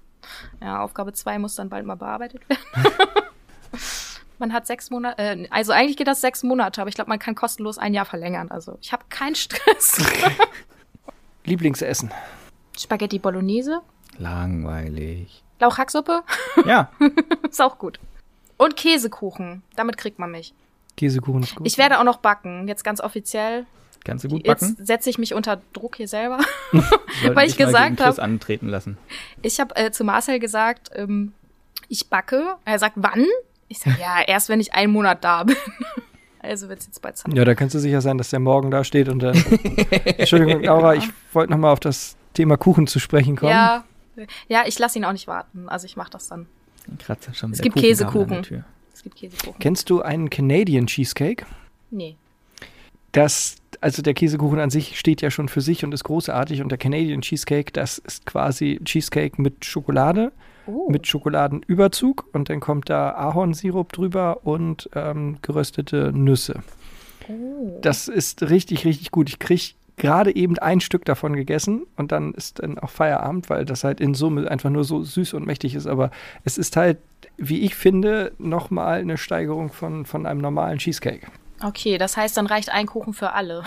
ja, 0.60 0.82
Aufgabe 0.82 1.12
2 1.12 1.38
muss 1.38 1.54
dann 1.54 1.68
bald 1.68 1.86
mal 1.86 1.96
bearbeitet 1.96 2.42
werden. 2.48 2.62
man 4.38 4.52
hat 4.52 4.66
sechs 4.66 4.90
Monate, 4.90 5.18
äh, 5.20 5.48
also 5.50 5.72
eigentlich 5.72 5.96
geht 5.96 6.06
das 6.06 6.20
sechs 6.20 6.42
Monate, 6.42 6.80
aber 6.80 6.88
ich 6.88 6.94
glaube, 6.94 7.08
man 7.08 7.18
kann 7.18 7.34
kostenlos 7.34 7.78
ein 7.78 7.94
Jahr 7.94 8.04
verlängern. 8.04 8.50
Also 8.50 8.78
ich 8.80 8.92
habe 8.92 9.04
keinen 9.08 9.34
Stress. 9.34 9.98
Lieblingsessen. 11.44 12.10
Spaghetti 12.78 13.18
Bolognese, 13.18 13.80
Langweilig. 14.18 15.42
Lauchhacksuppe, 15.60 16.22
Ja, 16.66 16.90
ist 17.48 17.60
auch 17.62 17.78
gut. 17.78 17.98
Und 18.56 18.76
Käsekuchen, 18.76 19.62
damit 19.76 19.96
kriegt 19.96 20.18
man 20.18 20.30
mich. 20.30 20.52
Käsekuchen 20.96 21.42
ist 21.42 21.54
gut. 21.56 21.66
Ich 21.66 21.78
werde 21.78 21.98
auch 21.98 22.04
noch 22.04 22.18
backen, 22.18 22.68
jetzt 22.68 22.84
ganz 22.84 23.00
offiziell. 23.00 23.66
kannst 24.04 24.24
du 24.24 24.28
gut 24.28 24.44
backen? 24.44 24.76
Jetzt 24.78 24.86
setze 24.86 25.10
ich 25.10 25.18
mich 25.18 25.34
unter 25.34 25.60
Druck 25.72 25.96
hier 25.96 26.08
selber. 26.08 26.38
Weil 27.32 27.48
ich 27.48 27.56
gesagt 27.56 27.84
gegen 27.84 27.96
Chris 27.96 28.18
hab- 28.18 28.24
antreten 28.24 28.68
lassen. 28.68 28.96
Ich 29.42 29.58
habe 29.60 29.74
äh, 29.76 29.90
zu 29.90 30.04
Marcel 30.04 30.38
gesagt, 30.38 30.90
ähm, 30.94 31.32
ich 31.88 32.08
backe. 32.08 32.54
Er 32.64 32.78
sagt, 32.78 32.94
wann? 32.96 33.26
Ich 33.68 33.78
sage, 33.80 33.96
ja, 34.00 34.20
erst 34.26 34.48
wenn 34.48 34.60
ich 34.60 34.74
einen 34.74 34.92
Monat 34.92 35.24
da 35.24 35.44
bin. 35.44 35.56
Also 36.44 36.68
wird's 36.68 36.86
jetzt 36.86 37.00
bald 37.00 37.16
Zeit. 37.16 37.34
ja, 37.34 37.44
da 37.44 37.54
kannst 37.54 37.74
du 37.74 37.78
sicher 37.78 38.00
sein, 38.00 38.18
dass 38.18 38.30
der 38.30 38.40
morgen 38.40 38.70
da 38.70 38.84
steht 38.84 39.08
und 39.08 39.20
dann. 39.20 39.36
Entschuldigung, 40.04 40.62
Laura, 40.62 40.94
ich 40.94 41.08
wollte 41.32 41.52
nochmal 41.52 41.72
auf 41.72 41.80
das 41.80 42.16
Thema 42.34 42.56
Kuchen 42.56 42.86
zu 42.86 42.98
sprechen 42.98 43.36
kommen. 43.36 43.50
Ja, 43.50 43.84
ja, 44.48 44.64
ich 44.66 44.78
lasse 44.78 44.98
ihn 44.98 45.04
auch 45.04 45.12
nicht 45.12 45.26
warten. 45.26 45.68
Also 45.68 45.86
ich 45.86 45.96
mache 45.96 46.10
das 46.10 46.28
dann. 46.28 46.46
Kratzer 46.98 47.34
schon 47.34 47.52
Es 47.52 47.60
gibt 47.60 47.76
Käsekuchen. 47.76 48.64
Es 48.92 49.02
gibt 49.02 49.16
Käsekuchen. 49.16 49.58
Kennst 49.58 49.90
du 49.90 50.02
einen 50.02 50.30
Canadian 50.30 50.86
Cheesecake? 50.86 51.46
Nee. 51.90 52.16
Das, 53.12 53.56
also 53.80 54.02
der 54.02 54.14
Käsekuchen 54.14 54.58
an 54.58 54.70
sich 54.70 54.98
steht 54.98 55.22
ja 55.22 55.30
schon 55.30 55.48
für 55.48 55.60
sich 55.60 55.84
und 55.84 55.92
ist 55.92 56.04
großartig 56.04 56.62
und 56.62 56.68
der 56.68 56.78
Canadian 56.78 57.22
Cheesecake, 57.22 57.72
das 57.72 57.98
ist 57.98 58.26
quasi 58.26 58.80
Cheesecake 58.84 59.40
mit 59.40 59.64
Schokolade, 59.64 60.32
Oh. 60.66 60.90
mit 60.90 61.06
Schokoladenüberzug 61.06 62.26
und 62.32 62.48
dann 62.48 62.60
kommt 62.60 62.88
da 62.88 63.10
Ahornsirup 63.10 63.92
drüber 63.92 64.40
und 64.44 64.88
ähm, 64.94 65.36
geröstete 65.42 66.12
Nüsse. 66.12 66.62
oh. 67.28 67.78
Das 67.82 68.08
ist 68.08 68.48
richtig, 68.48 68.84
richtig 68.84 69.10
gut. 69.10 69.28
Ich 69.28 69.38
kriege 69.38 69.74
gerade 69.96 70.34
eben 70.34 70.58
ein 70.58 70.80
Stück 70.80 71.04
davon 71.04 71.34
gegessen 71.34 71.86
und 71.96 72.12
dann 72.12 72.32
ist 72.34 72.60
dann 72.60 72.78
auch 72.78 72.90
Feierabend, 72.90 73.50
weil 73.50 73.64
das 73.64 73.84
halt 73.84 74.00
in 74.00 74.14
Summe 74.14 74.50
einfach 74.50 74.70
nur 74.70 74.84
so 74.84 75.02
süß 75.02 75.34
und 75.34 75.46
mächtig 75.46 75.74
ist. 75.74 75.86
Aber 75.86 76.10
es 76.44 76.58
ist 76.58 76.76
halt, 76.76 76.98
wie 77.36 77.60
ich 77.60 77.74
finde, 77.74 78.32
nochmal 78.38 79.00
eine 79.00 79.18
Steigerung 79.18 79.70
von, 79.70 80.04
von 80.04 80.26
einem 80.26 80.40
normalen 80.40 80.78
Cheesecake. 80.78 81.26
Okay, 81.62 81.98
das 81.98 82.16
heißt, 82.16 82.36
dann 82.36 82.46
reicht 82.46 82.70
ein 82.70 82.86
Kuchen 82.86 83.14
für 83.14 83.32
alle. 83.32 83.62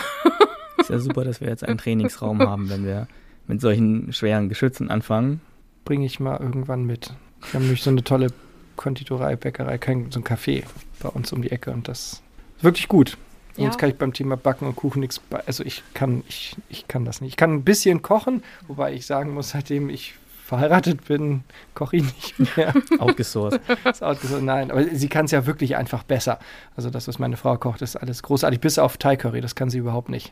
Ist 0.77 0.89
ja 0.89 0.99
super, 0.99 1.23
dass 1.23 1.41
wir 1.41 1.47
jetzt 1.47 1.63
einen 1.63 1.77
Trainingsraum 1.77 2.39
haben, 2.39 2.69
wenn 2.69 2.85
wir 2.85 3.07
mit 3.47 3.61
solchen 3.61 4.11
schweren 4.13 4.49
Geschützen 4.49 4.91
anfangen. 4.91 5.41
Bringe 5.87 6.05
ich 6.05 6.19
mal 6.19 6.37
irgendwann 6.41 6.83
mit. 6.83 7.13
Wir 7.43 7.53
haben 7.53 7.63
nämlich 7.63 7.81
so 7.81 7.89
eine 7.89 8.03
tolle 8.03 8.27
Konditorei, 8.75 9.37
Bäckerei, 9.37 9.77
kein, 9.77 10.11
so 10.11 10.19
ein 10.19 10.23
Café 10.25 10.63
bei 11.01 11.07
uns 11.09 11.31
um 11.31 11.41
die 11.41 11.49
Ecke 11.51 11.71
und 11.71 11.87
das 11.87 12.21
ist 12.57 12.63
wirklich 12.63 12.87
gut. 12.89 13.17
Ja. 13.55 13.63
Sonst 13.63 13.77
kann 13.77 13.89
ich 13.89 13.95
beim 13.97 14.11
Thema 14.13 14.35
Backen 14.35 14.67
und 14.67 14.75
Kuchen 14.75 14.99
nichts, 14.99 15.19
bei- 15.19 15.41
also 15.47 15.63
ich 15.63 15.83
kann, 15.93 16.23
ich, 16.27 16.55
ich 16.69 16.87
kann 16.89 17.05
das 17.05 17.21
nicht. 17.21 17.31
Ich 17.31 17.37
kann 17.37 17.53
ein 17.53 17.63
bisschen 17.63 18.01
kochen, 18.01 18.43
wobei 18.67 18.93
ich 18.93 19.05
sagen 19.05 19.33
muss, 19.33 19.51
seitdem 19.51 19.89
ich 19.89 20.13
verheiratet 20.47 21.03
bin, 21.05 21.43
koche 21.73 21.97
ich 21.97 22.03
nicht 22.03 22.57
mehr. 22.57 22.73
Outgesourced. 22.99 23.59
ist 23.83 24.01
outgesourced. 24.01 24.45
Nein, 24.45 24.71
aber 24.71 24.85
sie 24.85 25.09
kann 25.09 25.25
es 25.25 25.31
ja 25.31 25.45
wirklich 25.45 25.75
einfach 25.75 26.03
besser. 26.03 26.39
Also 26.77 26.89
das, 26.89 27.09
was 27.09 27.19
meine 27.19 27.35
Frau 27.35 27.57
kocht, 27.57 27.81
ist 27.81 27.97
alles 27.97 28.23
großartig. 28.23 28.61
Bis 28.61 28.79
auf 28.79 28.95
Thai 28.95 29.17
Curry, 29.17 29.41
das 29.41 29.55
kann 29.55 29.69
sie 29.69 29.79
überhaupt 29.79 30.07
nicht. 30.07 30.31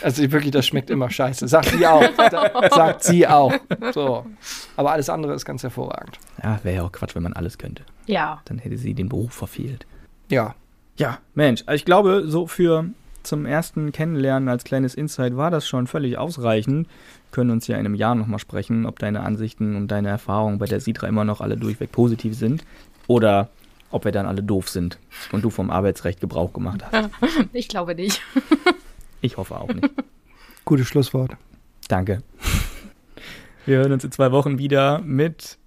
Also 0.00 0.22
wirklich, 0.32 0.52
das 0.52 0.66
schmeckt 0.66 0.88
immer 0.88 1.10
scheiße. 1.10 1.46
Sagt 1.48 1.66
sie 1.66 1.86
auch. 1.86 2.02
Sagt 2.70 3.04
sie 3.04 3.28
auch. 3.28 3.52
So. 3.92 4.24
Aber 4.76 4.92
alles 4.92 5.10
andere 5.10 5.34
ist 5.34 5.44
ganz 5.44 5.62
hervorragend. 5.62 6.18
Ja, 6.42 6.58
wäre 6.62 6.76
ja 6.76 6.82
auch 6.84 6.92
Quatsch, 6.92 7.14
wenn 7.14 7.22
man 7.22 7.34
alles 7.34 7.58
könnte. 7.58 7.84
Ja. 8.06 8.40
Dann 8.46 8.58
hätte 8.58 8.78
sie 8.78 8.94
den 8.94 9.10
Beruf 9.10 9.34
verfehlt. 9.34 9.86
Ja. 10.30 10.54
Ja, 10.96 11.18
Mensch, 11.34 11.62
also 11.66 11.76
ich 11.76 11.84
glaube, 11.84 12.22
so 12.26 12.46
für 12.46 12.86
zum 13.22 13.46
ersten 13.46 13.92
Kennenlernen 13.92 14.48
als 14.48 14.64
kleines 14.64 14.94
Insight 14.94 15.36
war 15.36 15.50
das 15.50 15.66
schon 15.66 15.86
völlig 15.86 16.18
ausreichend. 16.18 16.88
Können 17.32 17.50
uns 17.50 17.66
ja 17.66 17.76
in 17.76 17.86
einem 17.86 17.94
Jahr 17.94 18.14
nochmal 18.14 18.38
sprechen, 18.38 18.86
ob 18.86 18.98
deine 18.98 19.20
Ansichten 19.20 19.74
und 19.74 19.88
deine 19.88 20.08
Erfahrungen 20.08 20.58
bei 20.58 20.66
der 20.66 20.80
Sidra 20.80 21.08
immer 21.08 21.24
noch 21.24 21.40
alle 21.40 21.56
durchweg 21.56 21.90
positiv 21.90 22.36
sind 22.36 22.64
oder 23.08 23.48
ob 23.90 24.04
wir 24.04 24.12
dann 24.12 24.26
alle 24.26 24.42
doof 24.42 24.68
sind 24.68 24.98
und 25.32 25.42
du 25.42 25.50
vom 25.50 25.70
Arbeitsrecht 25.70 26.20
Gebrauch 26.20 26.52
gemacht 26.52 26.84
hast. 26.90 27.10
Ich 27.52 27.68
glaube 27.68 27.94
nicht. 27.94 28.22
Ich 29.24 29.36
hoffe 29.36 29.56
auch 29.56 29.68
nicht. 29.72 29.88
Gutes 30.64 30.88
Schlusswort. 30.88 31.36
Danke. 31.86 32.24
Wir 33.66 33.78
hören 33.78 33.92
uns 33.92 34.02
in 34.02 34.10
zwei 34.10 34.32
Wochen 34.32 34.58
wieder 34.58 34.98
mit 34.98 35.58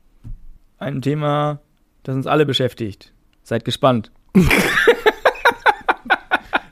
einem 0.77 1.01
Thema, 1.01 1.61
das 2.03 2.15
uns 2.17 2.27
alle 2.27 2.45
beschäftigt. 2.45 3.13
Seid 3.43 3.63
gespannt. 3.63 4.11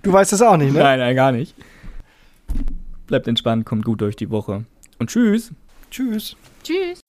Du 0.01 0.11
weißt 0.11 0.33
es 0.33 0.41
auch 0.41 0.57
nicht, 0.57 0.73
ne? 0.73 0.79
Nein, 0.79 0.99
nein, 0.99 1.15
gar 1.15 1.31
nicht. 1.31 1.55
Bleibt 3.07 3.29
entspannt, 3.29 3.65
kommt 3.65 3.85
gut 3.85 4.01
durch 4.01 4.17
die 4.17 4.29
Woche. 4.29 4.65
Und 4.99 5.09
tschüss. 5.09 5.51
Tschüss. 5.91 6.35
Tschüss. 6.63 7.02